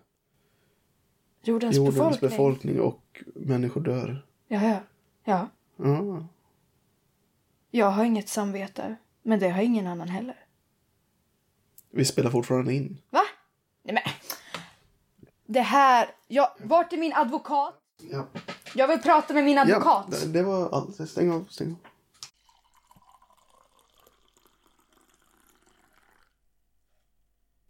jordens, 1.48 1.76
jordens 1.76 1.96
befolkning. 1.96 2.30
befolkning 2.30 2.80
och 2.80 3.22
människor 3.34 3.80
dör. 3.80 4.26
Ja, 4.48 4.62
ja. 4.62 4.78
Ja. 5.24 5.48
Ja. 5.76 6.26
Jag 7.70 7.90
har 7.90 8.04
inget 8.04 8.28
samvete. 8.28 8.96
Men 9.22 9.38
det 9.38 9.48
har 9.48 9.62
ingen 9.62 9.86
annan 9.86 10.08
heller. 10.08 10.36
Vi 11.90 12.04
spelar 12.04 12.30
fortfarande 12.30 12.74
in. 12.74 12.98
Va? 13.10 13.20
Nej 13.82 13.94
men. 13.94 14.02
Det 15.46 15.60
här. 15.60 16.08
Jag, 16.28 16.48
vart 16.58 16.92
är 16.92 16.96
min 16.96 17.12
advokat? 17.12 17.74
Ja, 18.10 18.26
Jag 18.74 18.88
vill 18.88 18.98
prata 18.98 19.34
med 19.34 19.44
min 19.44 19.58
advokat. 19.58 20.06
ja 20.10 20.16
det, 20.26 20.32
det 20.32 20.42
var 20.42 20.68
allt. 20.70 21.08
Stäng 21.10 21.30
av, 21.30 21.44
stäng 21.50 21.70
av. 21.70 21.76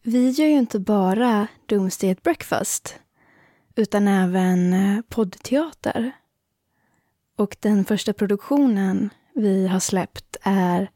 Vi 0.02 0.30
gör 0.30 0.46
ju 0.46 0.58
inte 0.58 0.78
bara 0.78 1.46
Doomsday 1.66 2.10
at 2.10 2.22
Breakfast, 2.22 2.98
utan 3.76 4.08
även 4.08 4.72
eh, 4.72 5.02
poddteater. 5.08 6.12
Och 7.36 7.56
den 7.60 7.84
första 7.84 8.12
produktionen 8.12 9.10
vi 9.34 9.66
har 9.66 9.80
släppt 9.80 10.36
är 10.42 10.90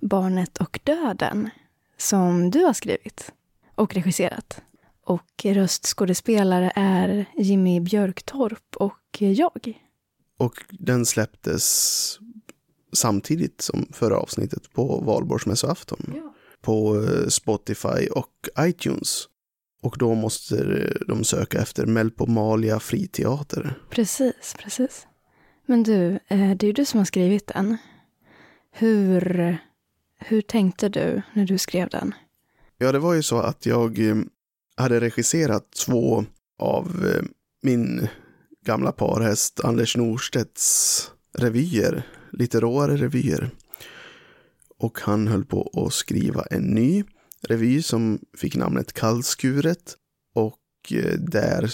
Barnet 0.00 0.58
och 0.58 0.80
döden, 0.84 1.50
som 1.96 2.50
du 2.50 2.64
har 2.64 2.72
skrivit 2.72 3.32
och 3.74 3.94
regisserat. 3.94 4.62
Och 5.04 5.44
röstskådespelare 5.44 6.72
är 6.74 7.26
Jimmy 7.36 7.80
Björktorp 7.80 8.76
och 8.76 9.16
jag. 9.18 9.80
Och 10.38 10.64
den 10.70 11.06
släpptes 11.06 12.18
samtidigt 12.92 13.60
som 13.60 13.88
förra 13.92 14.16
avsnittet 14.16 14.72
på 14.72 15.00
valborgsmässoafton. 15.00 16.12
Ja. 16.16 16.34
På 16.60 17.02
eh, 17.02 17.28
Spotify 17.28 18.08
och 18.14 18.48
iTunes. 18.58 19.28
Och 19.82 19.96
då 19.98 20.14
måste 20.14 20.56
de 21.08 21.24
söka 21.24 21.58
efter 21.58 21.86
Melpomalia 21.86 22.80
friteater. 22.80 23.74
Precis, 23.90 24.54
precis. 24.58 25.06
Men 25.66 25.82
du, 25.82 26.18
eh, 26.28 26.50
det 26.56 26.64
är 26.64 26.66
ju 26.66 26.72
du 26.72 26.84
som 26.84 26.98
har 26.98 27.04
skrivit 27.04 27.46
den. 27.46 27.76
Hur, 28.72 29.58
hur 30.18 30.42
tänkte 30.42 30.88
du 30.88 31.22
när 31.32 31.44
du 31.44 31.58
skrev 31.58 31.88
den? 31.88 32.14
Ja, 32.78 32.92
det 32.92 32.98
var 32.98 33.14
ju 33.14 33.22
så 33.22 33.38
att 33.38 33.66
jag 33.66 34.08
eh, 34.08 34.16
hade 34.76 35.00
regisserat 35.00 35.70
två 35.70 36.24
av 36.58 36.86
eh, 36.86 37.22
min 37.62 38.08
gamla 38.64 38.92
parhäst 38.92 39.64
Anders 39.64 39.96
Norstedts 39.96 41.10
revyer, 41.38 42.02
lite 42.32 42.60
råare 42.60 42.96
revyer. 42.96 43.50
Och 44.78 45.00
han 45.00 45.28
höll 45.28 45.44
på 45.44 45.86
att 45.86 45.92
skriva 45.92 46.44
en 46.50 46.62
ny 46.62 47.04
revy 47.48 47.82
som 47.82 48.18
fick 48.36 48.56
namnet 48.56 48.92
Kallskuret 48.92 49.96
och 50.34 50.92
eh, 50.92 51.18
där 51.18 51.72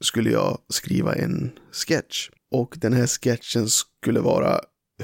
skulle 0.00 0.30
jag 0.30 0.58
skriva 0.68 1.14
en 1.14 1.58
sketch. 1.72 2.30
Och 2.50 2.76
den 2.80 2.92
här 2.92 3.06
sketchen 3.06 3.68
skulle 3.68 4.20
vara 4.20 4.60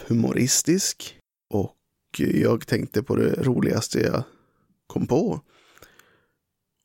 humoristisk 0.06 1.18
och 1.50 1.76
jag 2.16 2.66
tänkte 2.66 3.02
på 3.02 3.16
det 3.16 3.42
roligaste 3.42 4.00
jag 4.00 4.22
kom 4.86 5.06
på. 5.06 5.40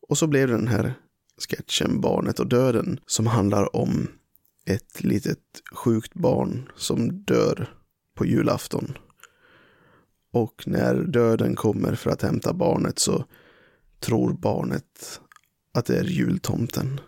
Och 0.08 0.18
så 0.18 0.28
blev 0.28 0.48
det 0.48 0.54
den 0.54 0.68
här 0.68 0.94
sketchen 1.38 2.02
Barnet 2.02 2.40
och 2.40 2.48
döden 2.48 3.00
som 3.06 3.28
handlar 3.28 3.76
om 3.76 4.08
ett 4.66 5.04
litet 5.04 5.40
sjukt 5.72 6.14
barn 6.14 6.72
som 6.76 7.24
dör 7.24 7.74
på 8.16 8.26
julafton. 8.26 8.98
Och 10.34 10.64
när 10.68 10.96
döden 10.96 11.56
kommer 11.56 11.96
för 11.96 12.10
att 12.12 12.22
hämta 12.22 12.54
barnet 12.54 13.00
så 13.00 13.26
tror 14.00 14.34
barnet 14.34 15.22
att 15.74 15.86
det 15.86 15.98
är 15.98 16.04
jultomten. 16.04 17.00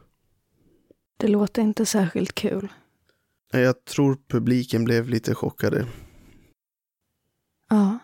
Det 1.17 1.27
låter 1.27 1.61
inte 1.61 1.85
särskilt 1.85 2.35
kul. 2.35 2.67
Jag 3.51 3.85
tror 3.85 4.17
publiken 4.27 4.83
blev 4.83 5.09
lite 5.09 5.35
chockade. 5.35 5.85
Ja, 7.69 7.99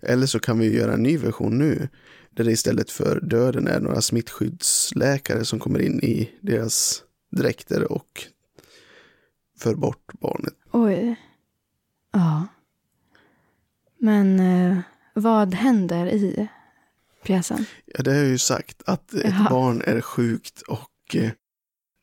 Eller 0.00 0.26
så 0.26 0.40
kan 0.40 0.58
vi 0.58 0.76
göra 0.76 0.92
en 0.92 1.02
ny 1.02 1.16
version 1.16 1.58
nu. 1.58 1.88
Där 2.30 2.44
det 2.44 2.52
istället 2.52 2.90
för 2.90 3.20
döden 3.20 3.66
är 3.66 3.80
några 3.80 4.00
smittskyddsläkare 4.00 5.44
som 5.44 5.58
kommer 5.58 5.78
in 5.78 6.00
i 6.00 6.30
deras 6.40 7.02
dräkter 7.30 7.92
och 7.92 8.24
för 9.58 9.74
bort 9.74 10.12
barnet. 10.20 10.54
oj. 10.72 11.16
Ja. 12.12 12.46
Men 14.00 14.40
eh, 14.40 14.78
vad 15.14 15.54
händer 15.54 16.06
i 16.06 16.48
pjäsen? 17.24 17.64
Ja, 17.86 18.02
det 18.02 18.10
har 18.10 18.18
jag 18.18 18.26
ju 18.28 18.38
sagt 18.38 18.82
att 18.86 19.14
ett 19.14 19.24
Jaha. 19.24 19.46
barn 19.50 19.82
är 19.84 20.00
sjukt 20.00 20.62
och 20.62 21.16
eh, 21.16 21.30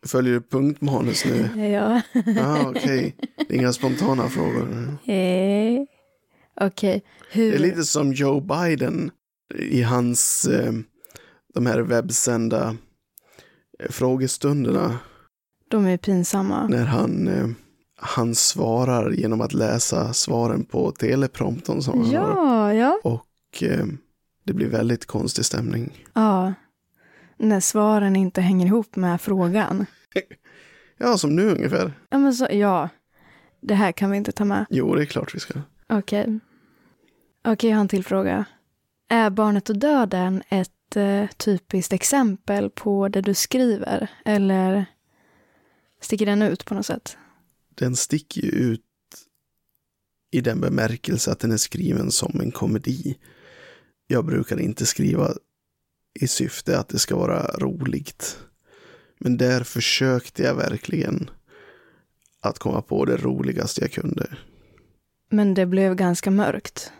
följer 0.05 0.33
du 0.33 0.41
punktmanus 0.41 1.25
nu? 1.25 1.67
Ja. 1.71 2.01
Ja, 2.25 2.69
okej. 2.69 3.15
Är 3.37 3.55
Inga 3.55 3.73
spontana 3.73 4.29
frågor. 4.29 4.97
Eh, 5.05 5.85
Okej, 6.61 7.03
hur... 7.31 7.49
Det 7.51 7.57
är 7.57 7.59
lite 7.59 7.83
som 7.83 8.13
Joe 8.13 8.39
Biden 8.39 9.11
i 9.55 9.81
hans, 9.81 10.45
eh, 10.45 10.73
de 11.53 11.65
här 11.65 11.79
webbsända 11.79 12.75
eh, 13.79 13.89
frågestunderna. 13.89 14.97
De 15.69 15.85
är 15.85 15.97
pinsamma. 15.97 16.67
när 16.67 16.85
han, 16.85 17.27
eh, 17.27 17.47
han 18.05 18.35
svarar 18.35 19.11
genom 19.11 19.41
att 19.41 19.53
läsa 19.53 20.13
svaren 20.13 20.65
på 20.65 20.91
teleprompton 20.91 21.81
som 21.81 21.99
han 21.99 22.15
har. 22.15 22.73
Ja, 22.73 22.73
ja. 22.73 22.99
Och 23.03 23.63
eh, 23.63 23.85
det 24.43 24.53
blir 24.53 24.69
väldigt 24.69 25.05
konstig 25.05 25.45
stämning. 25.45 26.05
Ja. 26.13 26.53
När 27.37 27.59
svaren 27.59 28.15
inte 28.15 28.41
hänger 28.41 28.65
ihop 28.65 28.95
med 28.95 29.21
frågan. 29.21 29.85
Ja, 30.97 31.17
som 31.17 31.35
nu 31.35 31.51
ungefär. 31.51 31.93
Ja, 32.09 32.17
men 32.17 32.33
så, 32.33 32.47
ja. 32.51 32.89
Det 33.61 33.73
här 33.75 33.91
kan 33.91 34.11
vi 34.11 34.17
inte 34.17 34.31
ta 34.31 34.45
med. 34.45 34.65
Jo, 34.69 34.95
det 34.95 35.01
är 35.01 35.05
klart 35.05 35.35
vi 35.35 35.39
ska. 35.39 35.53
Okej. 35.89 36.39
Okej, 37.47 37.69
jag 37.69 37.77
har 37.77 37.81
en 37.81 37.87
till 37.87 38.05
fråga. 38.05 38.45
Är 39.09 39.29
Barnet 39.29 39.69
och 39.69 39.77
döden 39.77 40.43
ett 40.49 40.95
eh, 40.95 41.27
typiskt 41.27 41.93
exempel 41.93 42.69
på 42.69 43.07
det 43.07 43.21
du 43.21 43.33
skriver? 43.33 44.07
Eller 44.25 44.85
sticker 46.01 46.25
den 46.25 46.41
ut 46.41 46.65
på 46.65 46.73
något 46.73 46.85
sätt? 46.85 47.17
Den 47.75 47.95
sticker 47.95 48.41
ju 48.41 48.49
ut 48.49 48.81
i 50.31 50.41
den 50.41 50.61
bemärkelse 50.61 51.31
att 51.31 51.39
den 51.39 51.51
är 51.51 51.57
skriven 51.57 52.11
som 52.11 52.39
en 52.41 52.51
komedi. 52.51 53.17
Jag 54.07 54.25
brukar 54.25 54.59
inte 54.59 54.85
skriva 54.85 55.33
i 56.19 56.27
syfte 56.27 56.79
att 56.79 56.89
det 56.89 56.99
ska 56.99 57.15
vara 57.15 57.47
roligt. 57.57 58.39
Men 59.19 59.37
där 59.37 59.63
försökte 59.63 60.43
jag 60.43 60.55
verkligen 60.55 61.29
att 62.41 62.59
komma 62.59 62.81
på 62.81 63.05
det 63.05 63.17
roligaste 63.17 63.81
jag 63.81 63.91
kunde. 63.91 64.37
Men 65.29 65.53
det 65.53 65.65
blev 65.65 65.95
ganska 65.95 66.31
mörkt. 66.31 66.91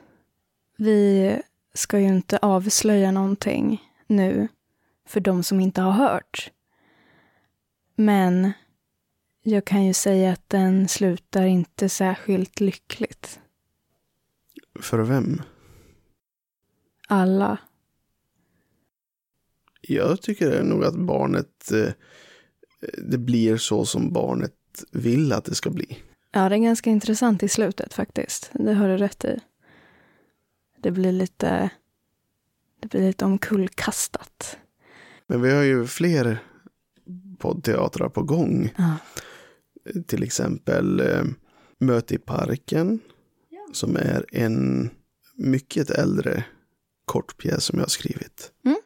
Vi 0.77 1.35
ska 1.73 1.99
ju 1.99 2.07
inte 2.07 2.37
avslöja 2.37 3.11
någonting 3.11 3.83
nu 4.07 4.47
för 5.07 5.19
de 5.19 5.43
som 5.43 5.59
inte 5.59 5.81
har 5.81 5.91
hört. 5.91 6.51
Men 7.95 8.51
jag 9.47 9.65
kan 9.65 9.85
ju 9.85 9.93
säga 9.93 10.31
att 10.31 10.49
den 10.49 10.87
slutar 10.87 11.45
inte 11.45 11.89
särskilt 11.89 12.59
lyckligt. 12.59 13.39
För 14.79 14.99
vem? 14.99 15.41
Alla. 17.07 17.57
Jag 19.81 20.21
tycker 20.21 20.63
nog 20.63 20.83
att 20.83 20.95
barnet, 20.95 21.71
eh, 21.71 21.93
det 22.97 23.17
blir 23.17 23.57
så 23.57 23.85
som 23.85 24.13
barnet 24.13 24.83
vill 24.91 25.33
att 25.33 25.45
det 25.45 25.55
ska 25.55 25.69
bli. 25.69 25.97
Ja, 26.31 26.49
det 26.49 26.55
är 26.55 26.59
ganska 26.59 26.89
intressant 26.89 27.43
i 27.43 27.47
slutet 27.47 27.93
faktiskt. 27.93 28.51
Det 28.53 28.73
har 28.73 28.87
du 28.87 28.97
rätt 28.97 29.25
i. 29.25 29.39
Det 30.81 30.91
blir 30.91 31.11
lite, 31.11 31.69
det 32.79 32.87
blir 32.87 33.01
lite 33.01 33.25
omkullkastat. 33.25 34.57
Men 35.27 35.41
vi 35.41 35.53
har 35.53 35.63
ju 35.63 35.87
fler 35.87 36.37
poddteatrar 37.39 38.09
på 38.09 38.23
gång. 38.23 38.73
Ja. 38.77 38.97
Till 40.07 40.23
exempel 40.23 40.99
eh, 40.99 41.23
Möte 41.79 42.15
i 42.15 42.17
parken. 42.17 42.99
Som 43.73 43.95
är 43.95 44.25
en 44.31 44.89
mycket 45.35 45.89
äldre 45.89 46.45
kortpjäs 47.05 47.63
som 47.63 47.79
jag 47.79 47.85
har 47.85 47.89
skrivit. 47.89 48.51
Mm. 48.65 48.77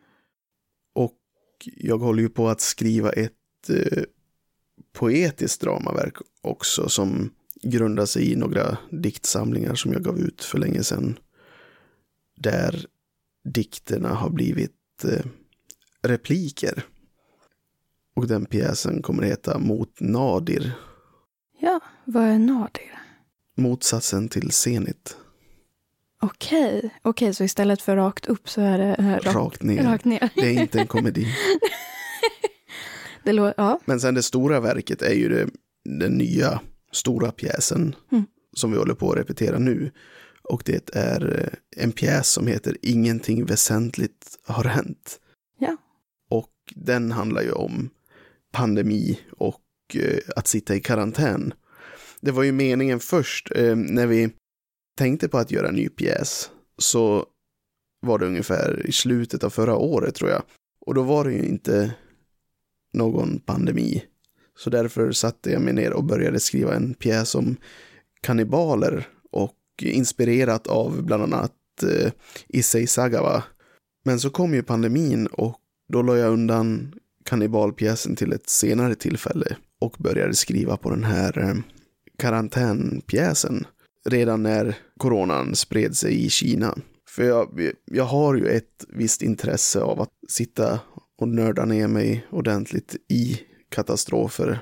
Och 0.94 1.18
jag 1.76 1.98
håller 1.98 2.24
ju 2.24 2.30
på 2.30 2.50
att 2.50 2.62
skriva 2.62 3.12
ett 3.12 3.70
eh, 3.70 4.04
poetiskt 4.94 5.62
dramaverk 5.62 6.16
också 6.42 6.90
som 6.90 7.34
grundar 7.62 8.06
sig 8.06 8.32
i 8.32 8.36
några 8.36 8.78
diktsamlingar 8.92 9.76
som 9.76 9.94
jag 9.94 10.04
gav 10.04 10.20
ut 10.20 10.44
för 10.44 10.58
länge 10.58 10.84
sedan. 10.84 11.20
Där 12.36 12.86
dikterna 13.44 14.10
har 14.10 14.30
blivit 14.30 15.04
eh, 15.04 15.26
repliker. 16.02 16.86
Och 18.16 18.28
den 18.28 18.46
pjäsen 18.46 19.02
kommer 19.02 19.24
heta 19.24 19.60
Mot 19.60 20.00
Nadir. 20.00 20.74
Ja, 21.60 21.80
vad 22.06 22.24
är 22.24 22.40
Nadir? 22.40 23.00
Motsatsen 23.58 24.30
till 24.30 24.52
Zenit. 24.52 25.18
Okej, 26.22 26.90
okej, 27.02 27.34
så 27.34 27.44
istället 27.44 27.82
för 27.82 27.96
rakt 27.96 28.26
upp 28.26 28.50
så 28.50 28.62
är 28.62 28.78
det 28.78 28.96
eh, 28.96 29.06
rakt, 29.14 29.26
Rakt 29.36 29.64
ner. 29.64 29.84
rakt 29.84 30.06
ner. 30.06 30.30
Det 30.36 30.42
är 30.42 30.62
inte 30.62 30.80
en 30.80 30.88
komedi. 30.88 31.28
Det 33.24 33.32
lå- 33.34 33.54
ja, 33.58 33.80
Men 33.86 34.00
sen 34.00 34.14
det 34.16 34.24
stora 34.24 34.60
verket 34.60 35.02
är 35.02 35.14
ju 35.14 35.30
det, 35.30 35.50
den 36.00 36.12
nya 36.14 36.62
stora 36.92 37.32
pjäsen 37.32 37.96
Mm. 38.12 38.26
som 38.54 38.72
vi 38.72 38.78
håller 38.78 38.94
på 38.94 39.12
att 39.12 39.18
repetera 39.18 39.60
nu. 39.60 39.92
Och 40.44 40.62
det 40.66 40.96
är 40.96 41.40
eh, 41.40 41.84
en 41.84 41.92
pjäs 41.92 42.30
som 42.30 42.48
heter 42.48 42.78
Ingenting 42.82 43.46
väsentligt 43.46 44.38
har 44.46 44.64
hänt. 44.64 45.20
Ja. 45.60 45.78
Och 46.30 46.54
den 46.76 47.12
handlar 47.12 47.42
ju 47.42 47.52
om 47.52 47.90
pandemi 48.52 49.20
och 49.38 49.60
Eh, 49.96 50.20
att 50.36 50.48
sitta 50.48 50.76
i 50.76 50.80
karantän. 50.80 51.54
Det 52.22 52.32
var 52.32 52.44
ju 52.44 52.52
meningen 52.52 53.00
först 53.00 53.52
eh, 53.56 53.76
när 53.76 54.08
vi 54.08 54.30
tänkte 54.98 55.28
på 55.28 55.38
att 55.38 55.52
göra 55.52 55.68
en 55.68 55.76
ny 55.76 55.90
pjäs 55.90 56.50
så 56.78 57.26
var 58.02 58.20
det 58.20 58.26
ungefär 58.26 58.86
i 58.86 58.92
slutet 58.92 59.44
av 59.44 59.50
förra 59.50 59.76
året 59.76 60.16
tror 60.16 60.30
jag. 60.30 60.44
Och 60.86 60.94
då 60.94 61.04
var 61.04 61.26
det 61.26 61.34
ju 61.34 61.46
inte 61.46 61.94
någon 62.94 63.40
pandemi. 63.40 64.04
Så 64.58 64.70
därför 64.70 65.12
satte 65.12 65.52
jag 65.52 65.62
mig 65.62 65.74
ner 65.74 65.94
och 65.94 66.04
började 66.04 66.40
skriva 66.40 66.76
en 66.76 66.94
pjäs 66.94 67.36
om 67.36 67.56
kannibaler 68.22 69.08
och 69.32 69.56
inspirerat 69.82 70.68
av 70.68 71.04
bland 71.04 71.24
annat 71.24 71.54
eh, 71.84 72.12
Issei 72.48 72.88
Sagawa. 72.88 73.44
Men 74.06 74.20
så 74.20 74.30
kom 74.30 74.54
ju 74.54 74.64
pandemin 74.64 75.28
och 75.28 75.60
Då 75.90 76.02
la 76.02 76.18
jag 76.18 76.34
undan 76.34 76.94
kannibalpjäsen 77.30 78.16
till 78.16 78.34
ett 78.34 78.50
senare 78.50 78.96
tillfälle 78.96 79.56
och 79.82 79.96
började 80.00 80.34
skriva 80.34 80.78
på 80.78 80.90
den 80.90 81.04
här 81.04 81.40
eh, 81.40 81.56
karantänpjäsen 82.18 83.68
redan 84.10 84.44
när 84.44 84.78
coronan 84.98 85.56
spred 85.56 85.98
sig 85.98 86.26
i 86.26 86.30
Kina. 86.30 86.78
För 87.10 87.24
jag, 87.24 87.72
jag 87.86 88.04
har 88.04 88.36
ju 88.36 88.48
ett 88.48 88.86
visst 88.90 89.22
intresse 89.22 89.82
av 89.82 90.02
att 90.02 90.14
sitta 90.30 90.80
och 91.18 91.28
nörda 91.28 91.66
ner 91.66 91.88
mig 91.88 92.28
ordentligt 92.32 92.96
i 93.10 93.40
katastrofer. 93.70 94.60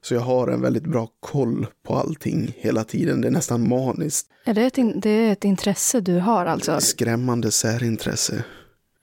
Så 0.00 0.14
jag 0.14 0.20
har 0.20 0.48
en 0.48 0.60
väldigt 0.60 0.86
bra 0.86 1.08
koll 1.20 1.66
på 1.86 1.94
allting 1.94 2.54
hela 2.56 2.84
tiden. 2.84 3.20
Det 3.20 3.28
är 3.28 3.32
nästan 3.32 3.68
maniskt. 3.68 4.26
Är 4.44 4.54
det, 4.54 4.62
ett 4.62 5.02
det 5.02 5.10
är 5.10 5.32
ett 5.32 5.44
intresse 5.44 6.00
du 6.00 6.18
har 6.18 6.46
alltså? 6.46 6.80
Skrämmande 6.80 7.50
särintresse. 7.50 8.44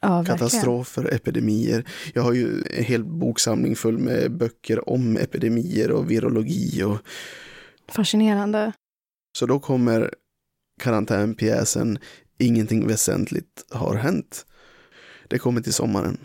Ja, 0.01 0.23
Katastrofer, 0.25 1.13
epidemier. 1.13 1.85
Jag 2.13 2.21
har 2.21 2.33
ju 2.33 2.63
en 2.77 2.83
hel 2.83 3.03
boksamling 3.03 3.75
full 3.75 3.97
med 3.97 4.31
böcker 4.31 4.89
om 4.89 5.17
epidemier 5.17 5.91
och 5.91 6.11
virologi. 6.11 6.83
Och... 6.83 6.97
Fascinerande. 7.87 8.73
Så 9.37 9.45
då 9.45 9.59
kommer 9.59 10.13
karantänpjäsen 10.81 11.99
Ingenting 12.41 12.87
väsentligt 12.87 13.65
har 13.69 13.95
hänt. 13.95 14.45
Det 15.27 15.39
kommer 15.39 15.61
till 15.61 15.73
sommaren. 15.73 16.17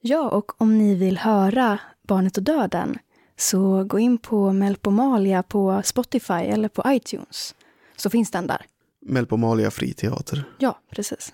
Ja, 0.00 0.28
och 0.28 0.60
om 0.60 0.78
ni 0.78 0.94
vill 0.94 1.18
höra 1.18 1.80
Barnet 2.08 2.36
och 2.36 2.42
döden 2.42 2.98
så 3.36 3.84
gå 3.84 3.98
in 3.98 4.18
på 4.18 4.52
Melpomalia 4.52 5.42
på 5.42 5.82
Spotify 5.84 6.32
eller 6.32 6.68
på 6.68 6.82
iTunes. 6.86 7.54
Så 7.96 8.10
finns 8.10 8.30
den 8.30 8.46
där. 8.46 8.66
Melpomalia 9.00 9.70
friteater. 9.70 10.44
Ja, 10.58 10.80
precis. 10.90 11.32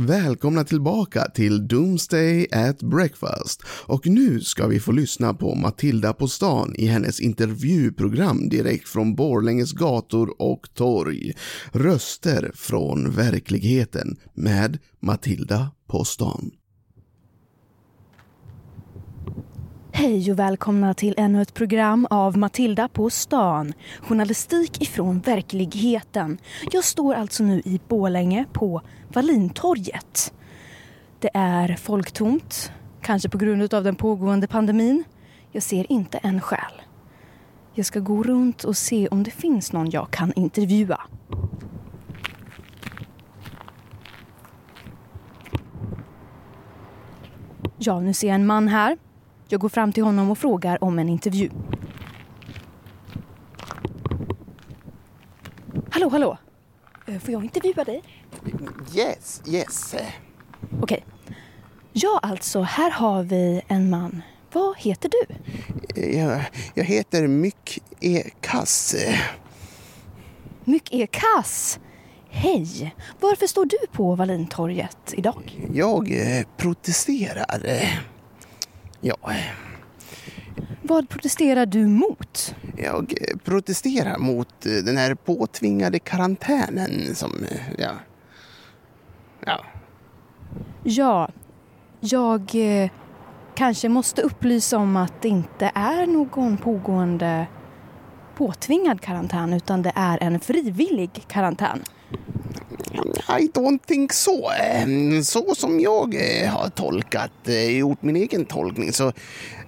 Välkomna 0.00 0.64
tillbaka 0.64 1.24
till 1.24 1.68
Doomsday 1.68 2.46
at 2.52 2.82
Breakfast 2.82 3.62
och 3.86 4.06
nu 4.06 4.40
ska 4.40 4.66
vi 4.66 4.80
få 4.80 4.92
lyssna 4.92 5.34
på 5.34 5.54
Matilda 5.54 6.12
på 6.12 6.28
stan 6.28 6.74
i 6.76 6.86
hennes 6.86 7.20
intervjuprogram 7.20 8.48
direkt 8.48 8.88
från 8.88 9.14
Borlänges 9.14 9.72
gator 9.72 10.42
och 10.42 10.74
torg. 10.74 11.32
Röster 11.72 12.50
från 12.54 13.10
verkligheten 13.10 14.16
med 14.34 14.78
Matilda 15.00 15.70
på 15.86 16.04
stan. 16.04 16.50
Hej 19.98 20.32
och 20.32 20.38
välkomna 20.38 20.94
till 20.94 21.14
ännu 21.16 21.42
ett 21.42 21.54
program 21.54 22.06
av 22.10 22.36
Matilda 22.36 22.88
på 22.88 23.10
stan. 23.10 23.72
Journalistik 24.00 24.82
ifrån 24.82 25.20
verkligheten. 25.20 26.38
Jag 26.72 26.84
står 26.84 27.14
alltså 27.14 27.42
nu 27.42 27.58
i 27.64 27.80
Bålänge 27.88 28.44
på 28.52 28.82
Wallintorget. 29.08 30.34
Det 31.20 31.30
är 31.34 31.76
folktomt, 31.76 32.72
kanske 33.02 33.28
på 33.28 33.38
grund 33.38 33.74
av 33.74 33.84
den 33.84 33.96
pågående 33.96 34.46
pandemin. 34.46 35.04
Jag 35.52 35.62
ser 35.62 35.92
inte 35.92 36.18
en 36.18 36.40
själ. 36.40 36.82
Jag 37.74 37.86
ska 37.86 38.00
gå 38.00 38.22
runt 38.22 38.64
och 38.64 38.76
se 38.76 39.08
om 39.08 39.22
det 39.22 39.30
finns 39.30 39.72
någon 39.72 39.90
jag 39.90 40.10
kan 40.10 40.32
intervjua. 40.36 41.00
Ja, 47.78 48.00
nu 48.00 48.14
ser 48.14 48.26
jag 48.28 48.34
en 48.34 48.46
man 48.46 48.68
här. 48.68 48.96
Jag 49.48 49.60
går 49.60 49.68
fram 49.68 49.92
till 49.92 50.04
honom 50.04 50.30
och 50.30 50.38
frågar 50.38 50.84
om 50.84 50.98
en 50.98 51.08
intervju. 51.08 51.50
Hallå, 55.90 56.08
hallå! 56.08 56.38
Eh, 57.06 57.18
får 57.18 57.32
jag 57.32 57.44
intervjua 57.44 57.84
dig? 57.84 58.02
Yes, 58.94 59.42
yes. 59.46 59.94
Okej. 59.94 60.80
Okay. 60.80 61.00
Ja, 61.92 62.20
alltså, 62.22 62.62
här 62.62 62.90
har 62.90 63.22
vi 63.22 63.62
en 63.68 63.90
man. 63.90 64.22
Vad 64.52 64.76
heter 64.78 65.10
du? 65.10 65.34
Jag, 66.02 66.44
jag 66.74 66.84
heter 66.84 67.26
Myck 67.26 67.82
E. 68.00 68.22
Kass. 68.40 68.94
Myck 70.64 70.94
E. 70.94 71.06
Kass? 71.10 71.80
Hej! 72.28 72.94
Varför 73.20 73.46
står 73.46 73.64
du 73.64 73.78
på 73.92 74.14
Wallintorget 74.14 75.14
idag? 75.16 75.68
Jag 75.72 76.12
eh, 76.12 76.46
protesterar. 76.56 77.60
Ja. 79.06 79.16
Vad 80.82 81.08
protesterar 81.08 81.66
du 81.66 81.86
mot? 81.86 82.54
Jag 82.76 83.14
protesterar 83.44 84.18
mot 84.18 84.66
eh, 84.66 84.72
den 84.72 84.96
här 84.96 85.14
påtvingade 85.14 85.98
karantänen 85.98 87.14
som, 87.14 87.44
eh, 87.50 87.60
ja. 87.78 87.90
Ja. 89.40 89.64
Ja, 90.82 91.28
jag 92.00 92.54
eh, 92.54 92.90
kanske 93.54 93.88
måste 93.88 94.22
upplysa 94.22 94.78
om 94.78 94.96
att 94.96 95.22
det 95.22 95.28
inte 95.28 95.70
är 95.74 96.06
någon 96.06 96.56
pågående 96.56 97.46
påtvingad 98.36 99.00
karantän 99.00 99.52
utan 99.52 99.82
det 99.82 99.92
är 99.94 100.22
en 100.22 100.40
frivillig 100.40 101.24
karantän. 101.28 101.82
I 103.38 103.50
don't 103.54 103.86
think 103.86 104.12
so. 104.12 104.50
Ehm, 104.62 105.24
så 105.24 105.54
som 105.54 105.80
jag 105.80 106.14
eh, 106.14 106.48
har 106.48 106.68
tolkat, 106.68 107.48
eh, 107.48 107.78
gjort 107.78 108.02
min 108.02 108.16
egen 108.16 108.44
tolkning, 108.44 108.92
så 108.92 109.12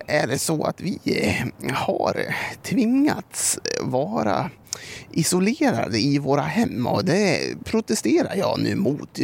är 0.06 0.26
det 0.26 0.38
så 0.38 0.64
att 0.64 0.80
vi 0.80 0.98
eh, 1.04 1.72
har 1.74 2.34
tvingats 2.62 3.58
vara 3.80 4.50
isolerade 5.12 5.98
i 5.98 6.18
våra 6.18 6.42
hem 6.42 6.86
och 6.86 7.04
det 7.04 7.54
protesterar 7.64 8.36
jag 8.36 8.60
nu 8.60 8.76
mot. 8.76 9.18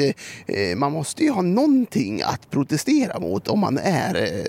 Man 0.77 0.93
måste 0.93 1.23
ju 1.23 1.31
ha 1.31 1.43
någonting 1.43 2.23
att 2.23 2.51
protestera 2.51 3.21
mot 3.21 3.49
om 3.49 3.61
man 3.61 3.79
är 3.79 4.45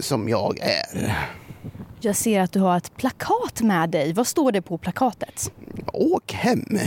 som 0.00 0.28
jag 0.28 0.58
är. 0.60 1.14
Jag 2.00 2.16
ser 2.16 2.40
att 2.40 2.52
du 2.52 2.60
har 2.60 2.76
ett 2.76 2.96
plakat 2.96 3.60
med 3.60 3.90
dig. 3.90 4.12
Vad 4.12 4.26
står 4.26 4.52
det 4.52 4.62
på 4.62 4.78
plakatet? 4.78 5.52
Åk 5.92 6.32
hem. 6.32 6.78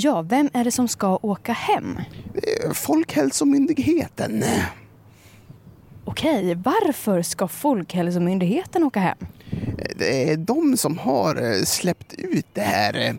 Ja, 0.00 0.22
vem 0.22 0.50
är 0.52 0.64
det 0.64 0.70
som 0.70 0.88
ska 0.88 1.18
åka 1.22 1.52
hem? 1.52 1.96
Eh, 2.34 2.72
Folkhälsomyndigheten. 2.72 4.44
Okej, 6.04 6.54
varför 6.54 7.22
ska 7.22 7.48
Folkhälsomyndigheten 7.48 8.84
åka 8.84 9.00
hem? 9.00 9.18
Det 9.96 10.30
är 10.30 10.36
de 10.36 10.76
som 10.76 10.98
har 10.98 11.36
eh, 11.36 11.62
släppt 11.64 12.14
ut 12.18 12.46
det 12.52 12.60
här 12.60 13.16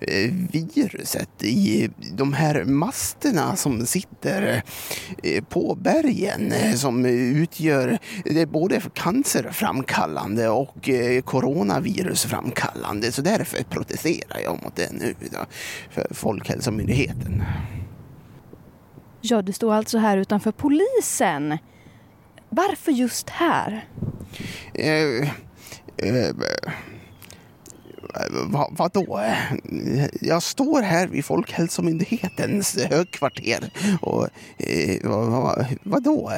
eh, 0.00 0.32
viruset 0.52 1.42
i 1.42 1.90
de 2.12 2.32
här 2.32 2.64
masterna 2.64 3.56
som 3.56 3.86
sitter 3.86 4.62
eh, 5.22 5.44
på 5.44 5.78
bergen 5.80 6.52
som 6.76 7.06
utgör 7.06 7.98
det 8.24 8.40
är 8.40 8.46
både 8.46 8.80
cancerframkallande 8.94 10.48
och 10.48 10.88
coronavirusframkallande. 11.24 13.12
Så 13.12 13.22
därför 13.22 13.64
protesterar 13.64 14.40
jag 14.42 14.62
mot 14.64 14.76
det 14.76 14.92
nu 14.92 15.14
för 15.90 16.06
Folkhälsomyndigheten. 16.14 17.42
Ja, 19.20 19.42
du 19.42 19.52
står 19.52 19.74
alltså 19.74 19.98
här 19.98 20.16
utanför 20.16 20.52
polisen. 20.52 21.58
Varför 22.48 22.92
just 22.92 23.30
här? 23.30 23.84
Eh, 24.74 25.28
eh, 25.98 26.34
vad, 28.46 28.76
vadå? 28.76 29.20
Jag 30.20 30.42
står 30.42 30.82
här 30.82 31.06
vid 31.06 31.24
Folkhälsomyndighetens 31.24 32.78
högkvarter 32.90 33.70
och 34.00 34.28
eh, 34.56 35.00
vad, 35.04 35.66
vadå? 35.82 36.32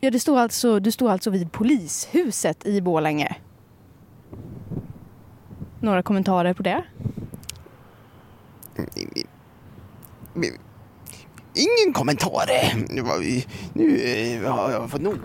Ja, 0.00 0.10
du 0.10 0.18
står, 0.18 0.38
alltså, 0.38 0.80
du 0.80 0.92
står 0.92 1.10
alltså 1.10 1.30
vid 1.30 1.52
polishuset 1.52 2.66
i 2.66 2.80
Bålänge. 2.80 3.36
Några 5.80 6.02
kommentarer 6.02 6.54
på 6.54 6.62
det? 6.62 6.84
Ingen 11.54 11.92
kommentar. 11.92 12.46
Nu 13.74 14.44
har 14.44 14.70
jag 14.70 14.90
fått 14.90 15.00
nog. 15.00 15.18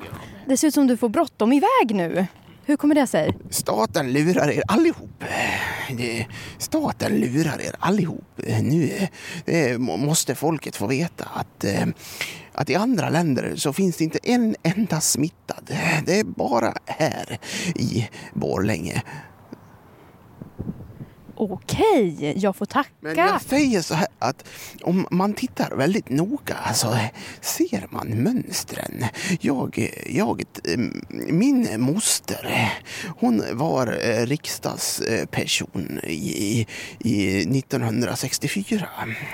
Det 0.47 0.57
ser 0.57 0.67
ut 0.67 0.73
som 0.73 0.87
du 0.87 0.97
får 0.97 1.09
bråttom 1.09 1.53
iväg 1.53 1.95
nu. 1.95 2.27
Hur 2.69 2.77
kommer 2.77 2.95
det 2.95 3.07
sig? 3.07 3.37
Staten 3.49 4.13
lurar 4.13 4.51
er 4.51 4.63
allihop. 4.67 5.23
Staten 6.57 7.13
lurar 7.13 7.61
er 7.61 7.75
allihop. 7.79 8.41
Nu 8.61 9.07
eh, 9.45 9.77
måste 9.77 10.35
folket 10.35 10.75
få 10.75 10.87
veta 10.87 11.27
att, 11.33 11.63
eh, 11.63 11.85
att 12.53 12.69
i 12.69 12.75
andra 12.75 13.09
länder 13.09 13.55
så 13.55 13.73
finns 13.73 13.97
det 13.97 14.03
inte 14.03 14.19
en 14.23 14.55
enda 14.63 15.01
smittad. 15.01 15.77
Det 16.05 16.19
är 16.19 16.23
bara 16.23 16.73
här 16.85 17.39
i 17.75 18.09
Borlänge. 18.33 19.01
Okej, 21.41 22.33
jag 22.37 22.55
får 22.55 22.65
tacka. 22.65 22.89
Men 22.99 23.15
jag 23.15 23.41
säger 23.41 23.81
så 23.81 23.93
här 23.93 24.07
att 24.19 24.47
om 24.81 25.07
man 25.11 25.33
tittar 25.33 25.75
väldigt 25.75 26.09
noga 26.09 26.73
så 26.73 26.97
ser 27.41 27.87
man 27.89 28.07
mönstren. 28.07 29.05
Jag, 29.41 29.91
jag, 30.05 30.43
min 31.29 31.81
moster, 31.81 32.71
hon 33.17 33.43
var 33.53 33.85
riksdagsperson 34.25 35.99
i, 36.03 36.67
i 36.99 37.37
1964. 37.59 38.87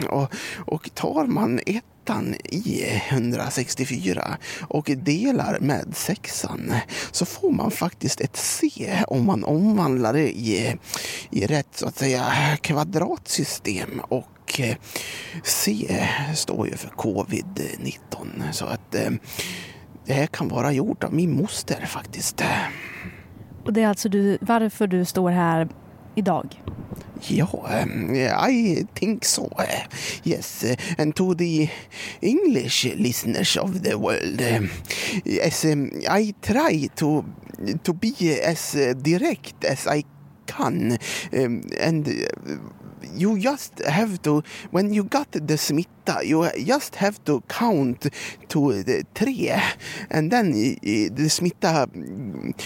Och, 0.10 0.34
och 0.56 0.90
tar 0.94 1.26
man 1.26 1.60
ett 1.66 1.84
i 2.44 2.84
164 3.10 4.38
och 4.62 4.92
delar 4.98 5.60
med 5.60 5.96
sexan 5.96 6.74
så 7.12 7.26
får 7.26 7.52
man 7.52 7.72
faktiskt 7.72 8.22
ett 8.22 8.38
C 8.38 8.92
om 9.08 9.26
man 9.26 9.44
omvandlar 9.44 10.14
det 10.14 10.38
i, 10.38 10.76
i 11.30 11.46
rätt 11.46 11.68
så 11.72 11.88
att 11.88 11.98
säga 11.98 12.26
kvadratsystem 12.62 14.02
och 14.08 14.30
och 14.46 14.62
C 15.44 15.88
står 16.36 16.68
ju 16.68 16.78
för 16.78 16.90
covid-19 16.90 18.52
så 18.52 18.66
att 18.66 18.96
eh, 18.96 19.12
det 20.06 20.14
här 20.14 20.28
kan 20.28 20.48
vara 20.48 20.72
gjort 20.72 21.04
av 21.04 21.14
min 21.14 21.36
moster 21.36 21.86
faktiskt. 21.86 22.44
Och 23.66 23.74
det 23.74 23.82
är 23.82 23.88
alltså 23.88 24.10
du, 24.10 24.38
varför 24.42 24.88
du 24.88 25.06
står 25.06 25.32
här 25.32 25.68
idag? 26.16 26.46
Ja, 27.22 27.48
eh, 27.70 28.50
I 28.50 28.86
think 28.94 29.24
so. 29.24 29.50
Eh. 29.58 29.86
Yes, 30.24 30.64
eh, 30.64 30.76
and 30.98 31.16
to 31.16 31.34
the 31.36 31.70
English 32.22 32.84
listeners 32.98 33.58
of 33.58 33.82
the 33.82 33.98
world, 33.98 34.42
as 35.42 35.66
I 35.66 36.34
try 36.42 36.90
to 36.96 37.24
to 37.84 37.94
be 37.94 38.14
as 38.44 38.76
direct 39.02 39.64
as 39.64 39.88
I 39.88 40.04
can, 40.46 40.98
and 41.32 42.08
you 43.18 43.38
just 43.38 43.80
have 43.80 44.22
to, 44.22 44.44
when 44.72 44.94
you 44.94 45.04
got 45.04 45.32
the 45.32 45.58
smitta, 45.58 46.24
you 46.24 46.50
just 46.66 46.96
have 46.96 47.24
to 47.26 47.42
count 47.48 48.08
to 48.50 48.84
the 48.84 49.04
three 49.14 49.52
and 50.10 50.32
then 50.32 50.52
the 50.52 51.30
smitta 51.30 51.88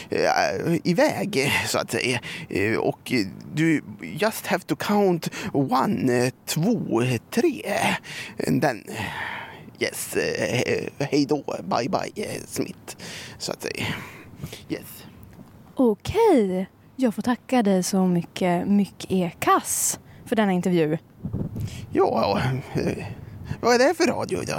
eh, 0.10 0.26
uh, 0.26 0.78
iväg 0.84 1.52
så 1.68 1.78
att 1.78 1.92
säga. 1.92 2.20
Eh, 2.50 2.78
och 2.78 3.14
du 3.54 3.82
just 4.02 4.48
have 4.48 4.64
to 4.64 4.76
count 4.76 5.30
one, 5.54 6.32
två, 6.46 7.04
tre 7.30 7.62
and 8.48 8.62
then 8.62 8.84
yes, 9.80 10.16
eh, 10.16 10.88
hej 11.00 11.26
då, 11.26 11.44
bye 11.64 11.90
bye 11.90 12.42
Smith, 12.48 12.98
så 13.38 13.52
att 13.52 13.62
säga. 13.62 13.86
Yes. 14.70 15.04
Okej, 15.76 16.44
okay. 16.44 16.66
jag 16.96 17.16
får 17.16 17.22
tacka 17.22 17.64
dig 17.64 17.84
så 17.84 18.08
mycket, 18.08 18.68
mycket 18.68 19.12
e 19.12 19.32
kass 19.40 20.00
för 20.30 20.36
denna 20.36 20.52
intervju. 20.52 20.98
Ja, 21.92 22.42
vad 23.62 23.74
är 23.74 23.80
det 23.80 23.94
för 23.94 24.08
radio 24.08 24.40
då? 24.48 24.54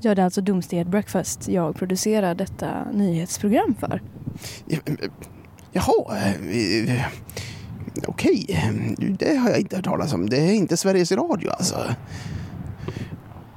Ja, 0.00 0.14
det 0.14 0.20
är 0.20 0.24
alltså 0.24 0.40
Domsted 0.40 0.90
Breakfast 0.90 1.48
jag 1.48 1.76
producerar 1.76 2.34
detta 2.34 2.90
nyhetsprogram 2.92 3.74
för. 3.80 4.02
Jaha, 5.72 5.92
okej. 8.06 8.46
Det 9.18 9.36
har 9.36 9.50
jag 9.50 9.60
inte 9.60 9.76
hört 9.76 9.84
talas 9.84 10.12
om. 10.12 10.28
Det 10.28 10.40
är 10.40 10.52
inte 10.52 10.76
Sveriges 10.76 11.12
Radio 11.12 11.50
alltså? 11.50 11.76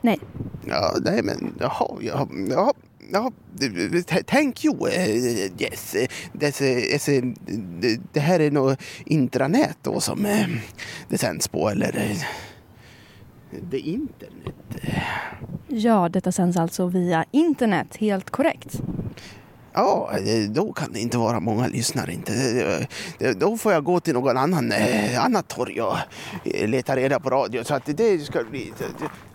Nej. 0.01 0.19
Ja, 0.65 0.95
nej 1.01 1.23
men 1.23 1.55
jaha, 1.59 1.87
jaha, 2.01 2.27
jaha. 2.49 2.73
Ja, 3.11 3.31
thank 4.27 4.65
you. 4.65 4.89
Yes. 5.59 5.95
Det, 6.33 6.59
det, 7.79 7.99
det 8.13 8.19
här 8.19 8.39
är 8.39 8.51
nog 8.51 8.75
intranät 9.05 9.77
då 9.81 9.99
som 9.99 10.25
eh, 10.25 10.47
det 11.09 11.17
sänds 11.17 11.47
på, 11.47 11.69
eller? 11.69 12.17
Det 13.61 13.77
är 13.77 13.81
internet. 13.81 14.55
Ja, 15.67 16.09
detta 16.09 16.31
sänds 16.31 16.57
alltså 16.57 16.87
via 16.87 17.25
internet, 17.31 17.95
helt 17.95 18.29
korrekt. 18.29 18.81
Ja, 19.73 20.11
då 20.49 20.73
kan 20.73 20.93
det 20.93 20.99
inte 20.99 21.17
vara 21.17 21.39
många 21.39 21.67
lyssnare. 21.67 22.13
Inte. 22.13 22.87
Då 23.37 23.57
får 23.57 23.73
jag 23.73 23.83
gå 23.83 23.99
till 23.99 24.13
någon 24.13 24.37
annan 24.37 24.71
eh, 24.71 25.25
annat 25.25 25.47
torg 25.47 25.81
och 25.81 25.97
leta 26.43 26.95
reda 26.95 27.19
på 27.19 27.29
radio. 27.29 27.63
Så 27.63 27.73
att 27.73 27.85
det 27.85 28.25
ska 28.25 28.43
bli... 28.43 28.73
Det, 28.77 28.85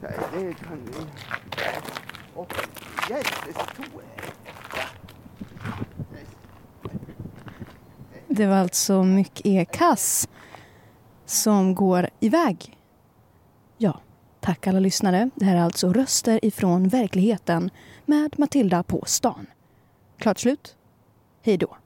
det 0.01 0.55
kan, 0.55 0.79
och, 2.35 2.55
jättestor. 3.11 4.03
det 8.41 8.47
var 8.47 8.57
alltså 8.57 9.05
mycket 9.05 9.47
e-kass 9.47 10.29
som 11.27 11.75
går 11.75 12.09
iväg. 12.21 12.79
Ja, 13.79 14.01
tack 14.41 14.67
alla 14.67 14.81
lyssnare. 14.81 15.31
Det 15.35 15.45
här 15.45 15.57
är 15.57 15.61
alltså 15.61 15.93
Röster 15.93 16.45
ifrån 16.45 16.89
verkligheten 16.89 17.71
med 18.07 18.39
Matilda 18.39 18.83
på 18.83 19.05
stan. 19.07 19.47
Klart 20.19 20.39
slut. 20.39 20.77
Hej 21.43 21.57
då. 21.57 21.77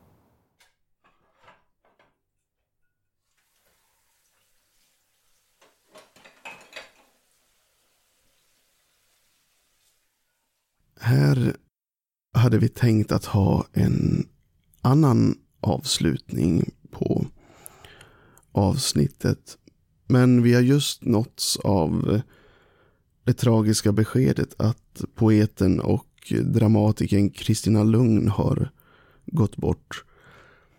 Här 11.04 11.56
hade 12.34 12.58
vi 12.58 12.68
tänkt 12.68 13.12
att 13.12 13.24
ha 13.24 13.66
en 13.72 14.28
annan 14.80 15.38
avslutning 15.60 16.70
på 16.90 17.26
avsnittet. 18.52 19.58
Men 20.06 20.42
vi 20.42 20.54
har 20.54 20.60
just 20.60 21.04
nåtts 21.04 21.56
av 21.56 22.20
det 23.24 23.32
tragiska 23.32 23.92
beskedet 23.92 24.54
att 24.60 25.04
poeten 25.14 25.80
och 25.80 26.32
dramatikern 26.44 27.30
Kristina 27.30 27.82
Lugn 27.84 28.28
har 28.28 28.70
gått 29.26 29.56
bort. 29.56 30.04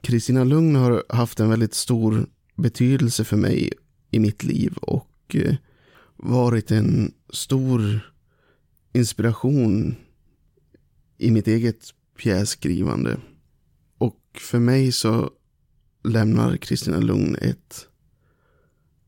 Kristina 0.01 0.43
Lugn 0.43 0.75
har 0.75 1.03
haft 1.09 1.39
en 1.39 1.49
väldigt 1.49 1.73
stor 1.73 2.27
betydelse 2.55 3.23
för 3.23 3.37
mig 3.37 3.71
i 4.11 4.19
mitt 4.19 4.43
liv 4.43 4.77
och 4.81 5.35
eh, 5.35 5.55
varit 6.15 6.71
en 6.71 7.13
stor 7.29 8.11
inspiration 8.93 9.95
i 11.17 11.31
mitt 11.31 11.47
eget 11.47 11.93
pjässkrivande. 12.17 13.17
Och 13.97 14.21
för 14.33 14.59
mig 14.59 14.91
så 14.91 15.31
lämnar 16.03 16.57
Kristina 16.57 16.99
Lugn 16.99 17.35
ett 17.35 17.87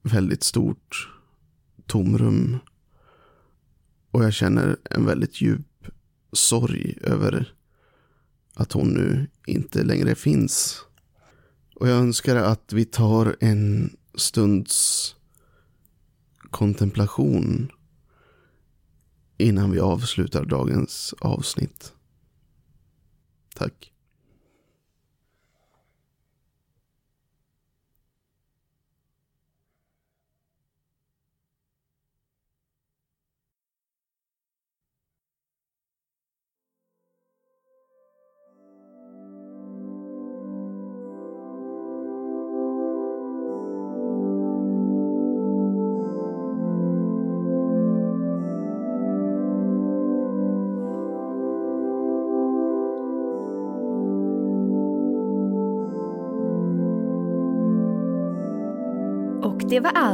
väldigt 0.01 0.43
stort 0.43 1.09
tomrum. 1.85 2.57
Och 4.11 4.23
jag 4.23 4.33
känner 4.33 4.77
en 4.83 5.05
väldigt 5.05 5.41
djup 5.41 5.87
sorg 6.33 6.97
över 7.01 7.53
att 8.53 8.71
hon 8.71 8.87
nu 8.87 9.27
inte 9.45 9.83
längre 9.83 10.15
finns. 10.15 10.81
Och 11.75 11.87
jag 11.87 11.97
önskar 11.97 12.35
att 12.35 12.73
vi 12.73 12.85
tar 12.85 13.35
en 13.39 13.97
stunds 14.15 15.15
kontemplation 16.49 17.71
innan 19.37 19.71
vi 19.71 19.79
avslutar 19.79 20.45
dagens 20.45 21.13
avsnitt. 21.19 21.93
Tack. 23.57 23.89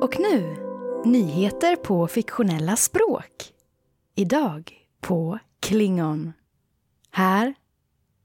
Och 0.00 0.20
nu, 0.20 0.63
nyheter 1.06 1.76
på 1.76 2.06
fiktionella 2.06 2.76
språk. 2.76 3.52
Idag 4.14 4.72
på 5.00 5.38
Klingon. 5.60 6.32
Här 7.10 7.54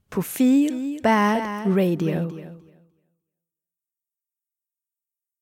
på 0.08 0.22
Feel 0.22 1.00
Bad 1.02 1.76
Radio. 1.76 2.59